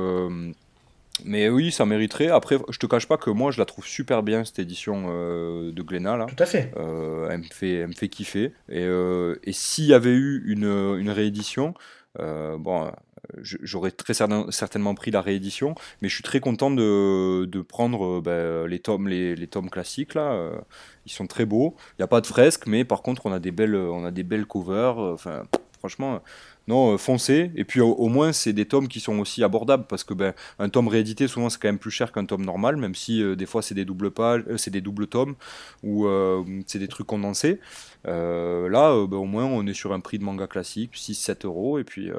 [1.25, 2.29] mais oui, ça mériterait.
[2.29, 5.73] Après, je te cache pas que moi, je la trouve super bien cette édition euh,
[5.73, 6.27] de Glénat là.
[6.27, 6.73] Tout à fait.
[6.77, 8.53] Euh, elle me fait, elle me fait kiffer.
[8.68, 10.64] Et, euh, et s'il y avait eu une,
[10.99, 11.75] une réédition,
[12.18, 12.91] bon,
[13.41, 18.66] j'aurais très certainement pris la réédition, mais je suis très content de, de prendre ben,
[18.66, 20.51] les tomes, les, les, tomes classiques là.
[21.07, 21.77] ils sont très beaux.
[21.93, 24.11] Il n'y a pas de fresques, mais par contre, on a des belles, on a
[24.11, 24.99] des belles covers.
[24.99, 25.45] Enfin,
[25.79, 26.21] franchement
[26.71, 27.51] non, euh, foncez.
[27.57, 30.68] Et puis au, moins, c'est des tomes qui sont aussi abordables parce que ben, un
[30.68, 33.47] tome réédité, souvent, c'est quand même plus cher qu'un tome normal, même si euh, des
[33.47, 35.35] fois, c'est des doubles pages, euh, c'est des doubles tomes
[35.83, 36.07] ou
[36.66, 37.59] c'est des trucs condensés.
[38.05, 41.85] là, ben, au moins, on est sur un prix de manga classique, 6-7 euros, et
[41.85, 42.11] puis,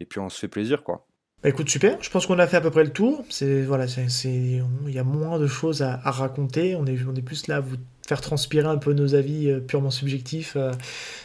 [0.00, 1.04] et puis on se fait plaisir, quoi.
[1.42, 1.98] Bah écoute, super.
[2.02, 3.24] Je pense qu'on a fait à peu près le tour.
[3.28, 6.74] C'est voilà, c'est, il y a moins de choses à, raconter.
[6.76, 7.76] On est, on est plus là à vous
[8.06, 10.72] faire transpirer un peu nos avis euh, purement subjectifs euh,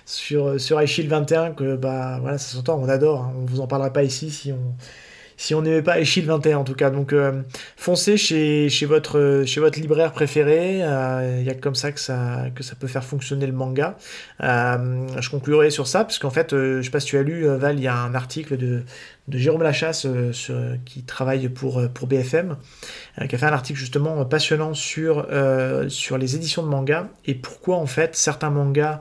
[0.06, 3.22] sur sur 21 que bah voilà, ça s'entend, on adore.
[3.22, 3.34] Hein.
[3.38, 4.76] On vous en parlera pas ici si on
[5.38, 6.92] si on n'aimait pas Echil 21 en tout cas.
[6.92, 7.42] Donc euh,
[7.76, 10.76] foncez chez, chez, votre, chez votre libraire préféré.
[10.80, 13.98] Il y a comme ça que, ça que ça peut faire fonctionner le manga.
[14.40, 17.80] je conclurai sur ça, parce qu'en fait, je sais pas si tu as lu, Val,
[17.80, 18.84] il y a un article de,
[19.32, 22.58] de Jérôme Lachasse euh, qui travaille pour, euh, pour BFM,
[23.20, 25.28] euh, qui a fait un article justement passionnant sur,
[25.88, 29.00] sur les éditions de manga et pourquoi en fait certains mangas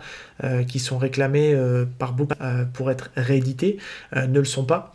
[0.68, 1.54] qui sont réclamés
[1.98, 2.34] par beaucoup
[2.72, 3.78] pour être réédités
[4.14, 4.94] ne le sont pas,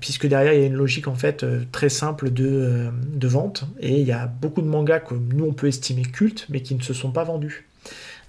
[0.00, 4.00] puisque derrière il y a une logique en fait très simple de, de vente et
[4.00, 6.82] il y a beaucoup de mangas que nous on peut estimer cultes mais qui ne
[6.82, 7.66] se sont pas vendus.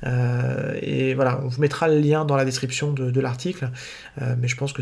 [0.04, 3.70] et voilà, on vous mettra le lien dans la description de, de l'article,
[4.20, 4.82] mais je pense que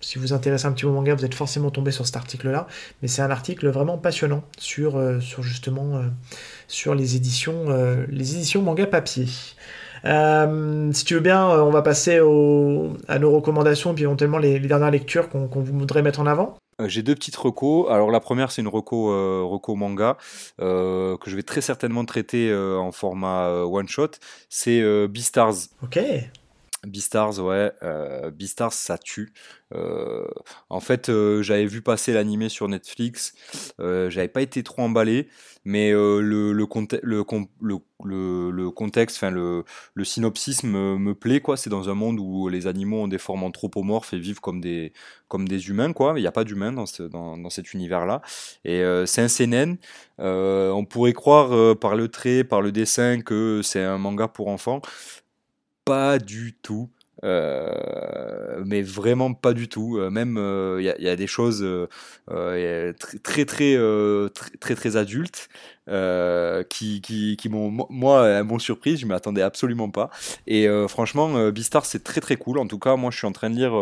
[0.00, 2.16] si vous vous intéressez un petit peu au manga, vous êtes forcément tombé sur cet
[2.16, 2.66] article-là.
[3.02, 6.02] Mais c'est un article vraiment passionnant sur, euh, sur justement euh,
[6.68, 9.26] sur les éditions, euh, les éditions manga papier.
[9.26, 14.90] si tu veux bien, on va passer à nos recommandations et puis éventuellement les, dernières
[14.90, 16.56] lectures qu'on vous voudrait mettre en avant.
[16.84, 17.90] J'ai deux petites recos.
[17.90, 20.16] Alors la première c'est une reco, reco manga
[20.58, 24.10] que je vais très certainement traiter en format one shot.
[24.48, 25.54] C'est Beastars.
[25.82, 25.98] Ok.
[26.86, 29.32] Beastars, ouais, euh, Beastars, ça tue.
[29.74, 30.26] Euh,
[30.70, 33.34] en fait, euh, j'avais vu passer l'animé sur Netflix,
[33.80, 35.28] euh, j'avais pas été trop emballé,
[35.64, 36.64] mais le,
[38.70, 39.64] contexte, enfin le,
[39.94, 41.56] le synopsis me, plaît, quoi.
[41.56, 44.92] C'est dans un monde où les animaux ont des formes anthropomorphes et vivent comme des,
[45.26, 46.14] comme des humains, quoi.
[46.16, 46.84] Il n'y a pas d'humains dans,
[47.36, 48.22] dans, cet univers-là.
[48.64, 49.76] Et c'est un CNN.
[50.18, 54.80] on pourrait croire par le trait, par le dessin, que c'est un manga pour enfants.
[55.86, 56.90] Pas du tout.
[57.22, 59.98] mais vraiment pas du tout.
[60.10, 60.36] Même
[60.78, 61.64] il y, y, a des choses
[63.22, 63.78] très très
[64.60, 65.48] très très adultes
[66.68, 68.98] qui qui, qui m'ont moi m'ont surprise.
[69.00, 70.10] Je m'attendais absolument pas.
[70.46, 72.58] Et franchement, Beastar c'est très très cool.
[72.58, 73.72] En tout cas, moi je suis en train de lire.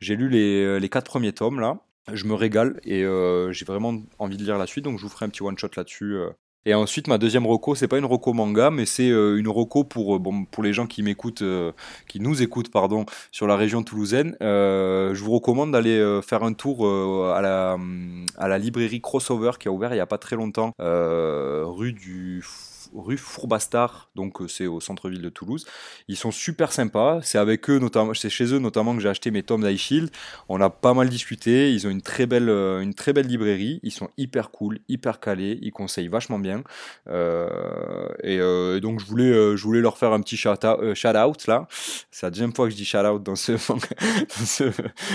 [0.00, 1.78] J'ai lu les les quatre premiers tomes là
[2.12, 3.04] je me régale et
[3.52, 5.68] j'ai vraiment envie de lire la suite, donc je vous ferai un petit one shot
[5.76, 6.16] là-dessus
[6.64, 9.82] et ensuite, ma deuxième reco, c'est pas une reco manga, mais c'est euh, une reco
[9.82, 11.72] pour, euh, bon, pour les gens qui m'écoutent, euh,
[12.06, 14.36] qui nous écoutent, pardon, sur la région toulousaine.
[14.40, 17.76] je vous recommande d'aller faire un tour à, la,
[18.36, 22.42] à la librairie Crossover qui a ouvert il y a pas très longtemps, rue du
[22.94, 25.66] rue Fourbastard, donc euh, c'est au centre-ville de Toulouse.
[26.08, 29.30] Ils sont super sympas, c'est avec eux notamment, c'est chez eux notamment que j'ai acheté
[29.30, 30.10] mes tomes d'iShield.
[30.48, 33.80] On a pas mal discuté, ils ont une très belle, euh, une très belle librairie,
[33.82, 36.62] ils sont hyper cool, hyper calés, ils conseillent vachement bien.
[37.08, 41.66] Euh, et donc je voulais, je voulais leur faire un petit shout out, là.
[42.10, 43.52] C'est la deuxième fois que je dis shout out dans ce,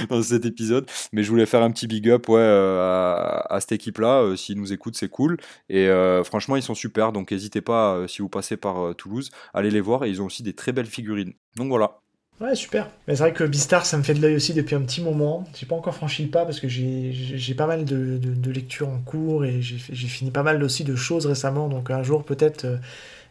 [0.09, 4.35] dans, cet épisode, mais je voulais faire un petit big up ouais, à, cette équipe-là.
[4.35, 5.37] S'ils nous écoutent, c'est cool.
[5.69, 5.87] Et
[6.23, 9.29] franchement, ils sont super, donc n'hésitez pas pas, euh, si vous passez par euh, Toulouse,
[9.53, 11.33] allez les voir et ils ont aussi des très belles figurines.
[11.57, 11.99] Donc voilà.
[12.39, 12.87] Ouais, super.
[13.07, 15.43] Mais c'est vrai que Beastar, ça me fait de l'œil aussi depuis un petit moment.
[15.59, 19.43] J'ai pas encore franchi le pas parce que j'ai pas mal de, lectures en cours
[19.43, 21.67] et j'ai fini pas mal aussi de choses récemment.
[21.67, 22.77] Donc un jour, peut-être, euh,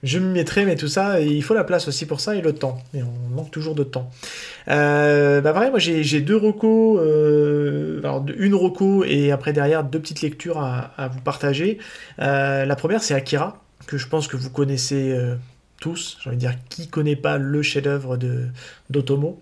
[0.02, 2.52] je me mettrai, mais tout ça, il faut la place aussi pour ça et le
[2.52, 2.78] temps.
[2.94, 4.10] Et on manque toujours de temps.
[4.66, 6.98] Bah vrai, moi j'ai deux recos,
[8.00, 11.78] alors une reco et après derrière deux petites lectures à vous partager.
[12.18, 15.36] la première, c'est Akira que je pense que vous connaissez euh,
[15.80, 16.18] tous.
[16.20, 18.18] J'ai envie de dire, qui connaît pas le chef-d'œuvre
[18.90, 19.40] d'Otomo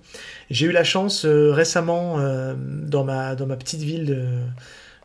[0.50, 4.26] J'ai eu la chance euh, récemment euh, dans, ma, dans ma petite ville de,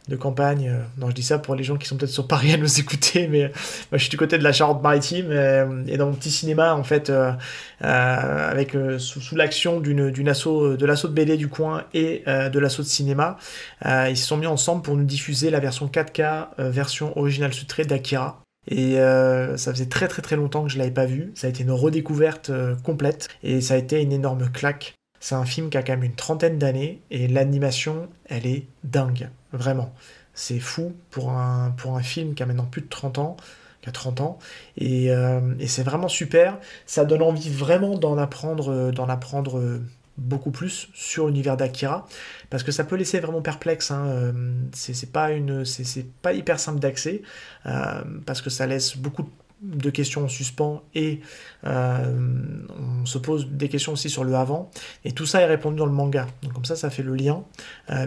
[0.08, 0.74] de campagne.
[0.98, 3.28] non, je dis ça pour les gens qui sont peut-être sur Paris à nous écouter,
[3.28, 3.52] mais
[3.92, 5.32] moi je suis du côté de la Charente-Maritime
[5.88, 7.12] et dans mon petit cinéma en fait,
[7.80, 12.88] avec sous, l'action d'une assaut de l'assaut de BD du coin et de l'assaut de
[12.88, 13.38] cinéma,
[13.86, 18.42] ils se sont mis ensemble pour nous diffuser la version 4K version originale sous-trait d'Akira.
[18.70, 21.32] Et euh, ça faisait très très très longtemps que je l'avais pas vu.
[21.36, 24.94] Ça a été une redécouverte euh, complète et ça a été une énorme claque.
[25.20, 29.30] C'est un film qui a quand même une trentaine d'années et l'animation, elle est dingue,
[29.52, 29.94] vraiment.
[30.34, 33.36] C'est fou pour un, film qui a maintenant plus de 30 ans,
[33.82, 34.40] qui a 30 ans,
[34.78, 36.58] et, euh, et c'est vraiment super.
[36.86, 39.82] Ça donne envie vraiment d'en apprendre, d'en apprendre
[40.20, 42.08] beaucoup plus sur l'univers d'Akira
[42.50, 44.32] parce que ça peut laisser vraiment perplexe hein, euh,
[44.74, 45.30] c'est pas
[46.22, 47.22] pas hyper simple d'accès
[47.66, 49.30] euh, parce que ça laisse beaucoup
[49.62, 51.20] de questions en suspens et
[51.66, 52.16] euh,
[53.02, 54.72] on se pose des questions aussi sur le avant
[55.04, 56.28] et tout ça est répondu dans le manga.
[56.44, 57.44] Donc comme ça ça fait le lien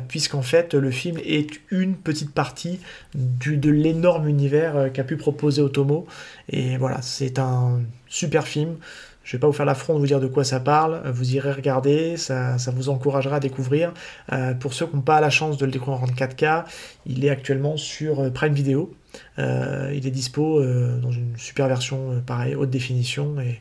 [0.09, 2.81] puisqu'en fait le film est une petite partie
[3.15, 6.07] du, de l'énorme univers qu'a pu proposer Otomo.
[6.49, 8.77] Et voilà c'est un super film
[9.25, 11.35] je ne vais pas vous faire l'affront de vous dire de quoi ça parle, vous
[11.35, 13.93] irez regarder, ça, vous encouragera à découvrir.
[14.33, 16.64] Euh, pour ceux qui n'ont pas la chance de le découvrir en 4K,
[17.07, 18.93] il est actuellement sur euh, Prime Video.
[19.39, 23.39] Euh, il est dispo dans une super version, pareil, haute définition.
[23.41, 23.61] Et,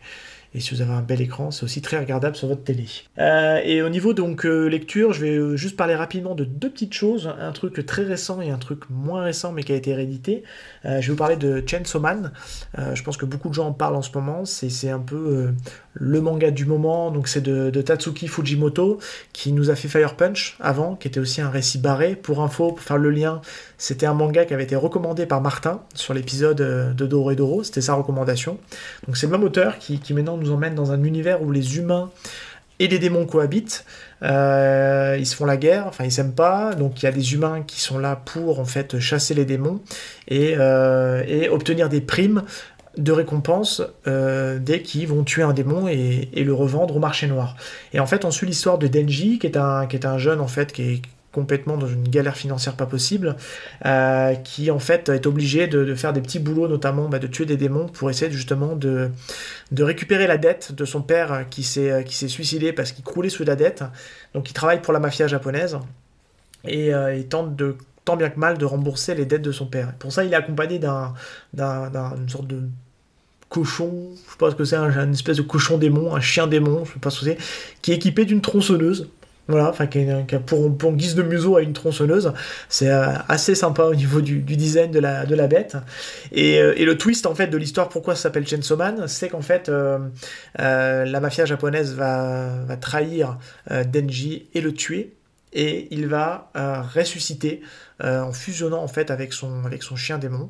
[0.54, 2.86] et si vous avez un bel écran, c'est aussi très regardable sur votre télé.
[3.20, 6.70] Euh, et au niveau donc euh, lecture, je vais euh, juste parler rapidement de deux
[6.70, 9.93] petites choses, un truc très récent et un truc moins récent mais qui a été
[9.93, 10.43] réédité.
[10.84, 12.34] je vais vous parler de Chainsaw Man.
[12.78, 14.43] je pense que beaucoup de gens en parlent en ce moment.
[14.45, 15.54] C'est un peu
[15.93, 17.12] le manga du moment.
[17.12, 18.99] Donc c'est de, de, Tatsuki Fujimoto
[19.34, 22.16] qui nous a fait Fire Punch avant, qui était aussi un récit barré.
[22.16, 23.41] Pour info, pour faire le lien,
[23.82, 26.57] c'était un manga qui avait été recommandé par Martin sur l'épisode
[26.95, 27.63] de Doro et Doro.
[27.63, 28.59] C'était sa recommandation.
[29.07, 31.77] Donc c'est le même auteur qui, qui maintenant nous emmène dans un univers où les
[31.77, 32.11] humains
[32.77, 33.84] et les démons cohabitent.
[34.21, 37.34] Euh, ils se font la guerre, enfin ils s'aiment pas, donc il y a des
[37.34, 39.82] humains qui sont là pour en fait chasser les démons
[40.27, 42.43] et, euh, obtenir des primes
[42.99, 47.25] de récompense euh, dès qu'ils vont tuer un démon et, et, le revendre au marché
[47.25, 47.55] noir.
[47.93, 50.39] Et en fait on suit l'histoire de Denji qui est un, qui est un jeune
[50.39, 51.01] en fait qui est
[51.32, 53.36] complètement dans une galère financière pas possible,
[53.86, 57.45] euh, qui en fait est obligé de, faire des petits boulots, notamment bah, de tuer
[57.45, 59.11] des démons pour essayer justement de,
[59.77, 63.43] récupérer la dette de son père qui s'est qui s'est suicidé parce qu'il croulait sous
[63.43, 63.84] la dette.
[64.34, 65.79] Donc il travaille pour la mafia japonaise
[66.65, 67.75] et euh, il tente de
[68.05, 69.93] tant bien que mal de rembourser les dettes de son père.
[69.99, 71.13] Pour ça, il est accompagné d'un
[71.53, 72.63] d'une sorte de
[73.49, 76.86] cochon, je sais pas ce que c'est, un, espèce de cochon démon, un chien démon,
[76.86, 77.38] je sais pas ce que c'est,
[77.82, 79.09] qui est équipé d'une tronçonneuse.
[79.47, 80.05] Voilà, enfin, qui,
[80.45, 82.31] pour, pour, guise de museau à une tronçonneuse.
[82.69, 85.75] C'est euh, assez sympa au niveau du, design de la, de la bête.
[86.37, 89.41] Euh, et, le twist, en fait, de l'histoire, pourquoi ça s'appelle Chainsaw Man, c'est qu'en
[89.41, 89.97] fait, euh,
[90.55, 93.37] la mafia japonaise va, va trahir
[93.69, 95.13] Denji et le tuer.
[95.54, 96.52] Et il va
[96.95, 97.62] ressusciter
[97.99, 100.49] en fusionnant en fait avec son, avec son chien démon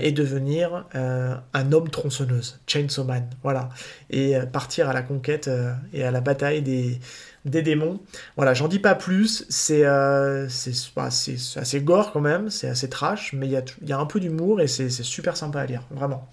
[0.00, 3.68] et devenir un homme tronçonneuse, Chainsaw Man, voilà,
[4.08, 5.50] et partir à la conquête
[5.92, 7.00] et à la bataille des,
[7.44, 8.00] des démons.
[8.36, 13.52] Voilà, j'en dis pas plus, c'est assez gore quand même, c'est assez trash, mais il
[13.52, 16.28] y a, y a, un peu d'humour et c'est super sympa à lire, vraiment.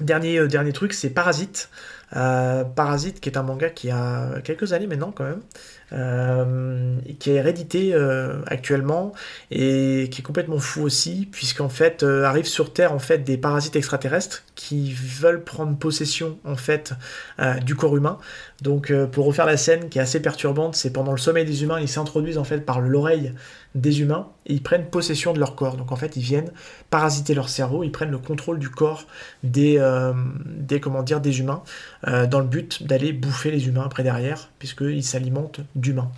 [0.00, 1.68] Dernier, dernier truc, c'est Parasite.
[2.16, 5.42] Euh, Parasite, qui est un manga qui a quelques années maintenant quand même,
[5.92, 9.12] euh, qui est réédité euh, actuellement
[9.50, 13.76] et qui est complètement fou aussi, puisqu'en fait arrivent sur Terre en fait des parasites
[13.76, 16.94] extraterrestres qui veulent prendre possession en fait
[17.64, 18.18] du corps humain.
[18.62, 21.80] Donc pour refaire la scène qui est assez perturbante, c'est pendant le sommeil des humains,
[21.80, 23.32] ils s'introduisent en fait par l'oreille
[23.76, 25.76] des humains et ils prennent possession de leur corps.
[25.76, 26.50] Donc en fait, ils viennent
[26.90, 29.06] parasiter leur cerveau, ils prennent le contrôle du corps
[29.44, 29.80] des,
[30.44, 31.62] des comment dire, des humains
[32.08, 36.10] euh, dans le but d'aller bouffer les humains après derrière, puisqu'ils s'alimentent d'humains.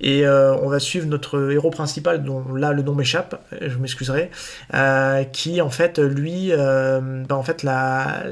[0.00, 4.30] Et euh, on va suivre notre héros principal, dont là le nom m'échappe, je m'excuserai,
[5.32, 8.24] qui en fait, lui, ben, en fait, la,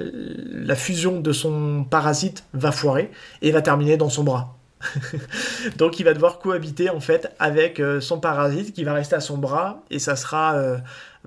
[0.52, 3.10] la fusion de son parasite va foirer
[3.42, 4.56] et va terminer dans son bras.
[5.76, 9.20] Donc il va devoir cohabiter en fait avec euh, son parasite qui va rester à
[9.20, 10.78] son bras et ça sera euh,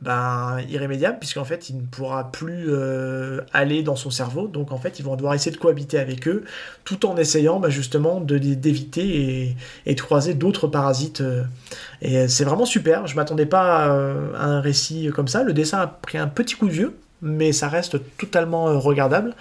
[0.02, 4.48] ben, irrémédiable puisqu'en fait il ne pourra plus euh, aller dans son cerveau.
[4.48, 6.44] Donc en fait ils vont devoir essayer de cohabiter avec eux
[6.84, 11.24] tout en essayant ben, justement d'éviter et, de croiser d'autres parasites.
[12.02, 13.08] et c'est vraiment super.
[13.08, 15.44] Je m'attendais pas à, un récit comme ça.
[15.44, 19.34] Le dessin a pris un petit coup de vieux mais ça reste totalement regardable.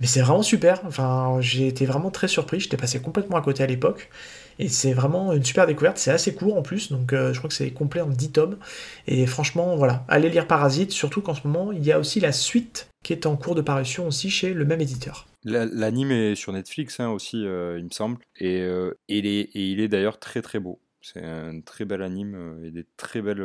[0.00, 0.80] Mais c'est vraiment super.
[0.84, 2.60] Enfin, j'ai été vraiment très surpris.
[2.60, 4.10] J'étais passé complètement à côté à l'époque.
[4.58, 5.98] Et c'est vraiment une super découverte.
[5.98, 6.90] C'est assez court en plus.
[6.90, 8.58] Donc euh, je crois que c'est complet en 10 tomes.
[9.06, 10.04] Et franchement, voilà.
[10.08, 10.92] Allez lire Parasite.
[10.92, 13.62] Surtout qu'en ce moment, il y a aussi la suite qui est en cours de
[13.62, 15.26] parution aussi chez le même éditeur.
[15.44, 18.18] L'anime est sur Netflix hein, aussi, euh, il me semble.
[18.42, 19.18] Euh, et
[19.54, 20.80] il est d'ailleurs très très beau.
[21.00, 23.44] C'est un très bel anime et des très belles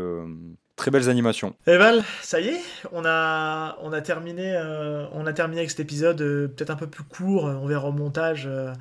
[0.78, 1.56] Très belles animations.
[1.66, 2.62] Et eh Val, ça y est,
[2.92, 6.76] on a, on a, terminé, euh, on a terminé avec cet épisode euh, peut-être un
[6.76, 7.46] peu plus court.
[7.46, 8.74] On verra au montage euh,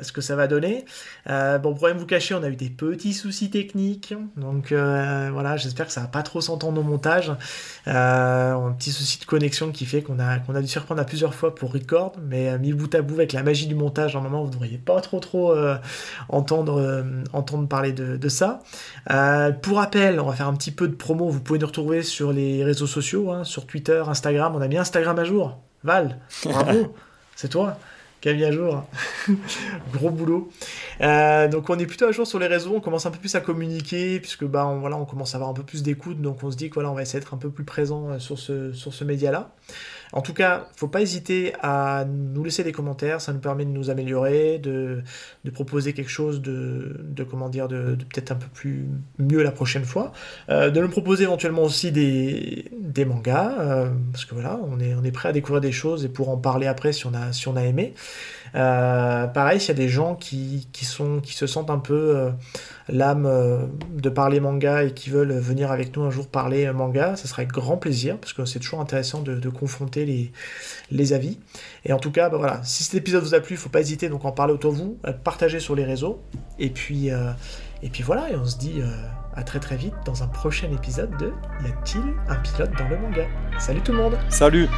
[0.00, 0.84] ce que ça va donner.
[1.26, 4.14] bon, pour rien vous cacher, on a eu des petits soucis techniques.
[4.36, 7.32] Donc voilà, j'espère que ça va pas trop s'entendre au montage.
[7.86, 11.34] un petit souci de connexion qui fait qu'on a, a dû s'y reprendre à plusieurs
[11.34, 12.12] fois pour record.
[12.22, 15.00] Mais mis bout à bout avec la magie du montage, normalement, vous ne devriez pas
[15.00, 15.52] trop trop
[16.28, 18.60] entendre, entendre parler de, de ça.
[19.62, 22.32] pour rappel, on va faire un petit peu de promo, vous pouvez nous retrouver sur
[22.32, 24.54] les réseaux sociaux, hein, sur Twitter, Instagram.
[24.56, 25.58] On a mis Instagram à jour.
[25.84, 26.94] Val, bravo,
[27.36, 27.76] c'est toi
[28.22, 28.84] qui as mis à jour.
[29.92, 30.50] Gros boulot.
[31.00, 33.34] Euh, donc on est plutôt à jour sur les réseaux, on commence un peu plus
[33.34, 36.42] à communiquer, puisque bah, on, voilà, on commence à avoir un peu plus d'écoute, donc
[36.44, 38.38] on se dit que voilà, on va essayer d'être un peu plus présent euh, sur
[38.38, 39.50] ce, sur ce média-là.
[40.12, 43.70] En tout cas, faut pas hésiter à nous laisser des commentaires, ça nous permet de
[43.70, 45.02] nous améliorer, de,
[45.52, 48.86] proposer quelque chose de, comment dire, de, peut-être un peu plus
[49.18, 50.12] mieux la prochaine fois,
[50.50, 55.30] euh, de nous proposer éventuellement aussi des, mangas, euh, parce que voilà, on est, prêt
[55.30, 57.94] à découvrir des choses et pour en parler après si on a aimé.
[58.54, 62.30] Euh, pareil, s'il y a des gens qui, sont, qui se sentent un peu euh,
[62.88, 67.16] l'âme euh, de parler manga et qui veulent venir avec nous un jour parler manga,
[67.16, 70.32] ça serait avec grand plaisir, parce que c'est toujours intéressant de, confronter les,
[70.90, 71.38] les, avis.
[71.84, 73.80] Et en tout cas, bah voilà, si cet épisode vous a plu, il faut pas
[73.80, 76.22] hésiter donc en parler autour de vous, partager sur les réseaux.
[76.58, 78.80] Et puis, et puis voilà, et on se dit
[79.34, 81.32] à très très vite dans un prochain épisode de
[81.64, 83.26] Y a-t-il un pilote dans le manga?
[83.58, 84.68] Salut tout le monde Salut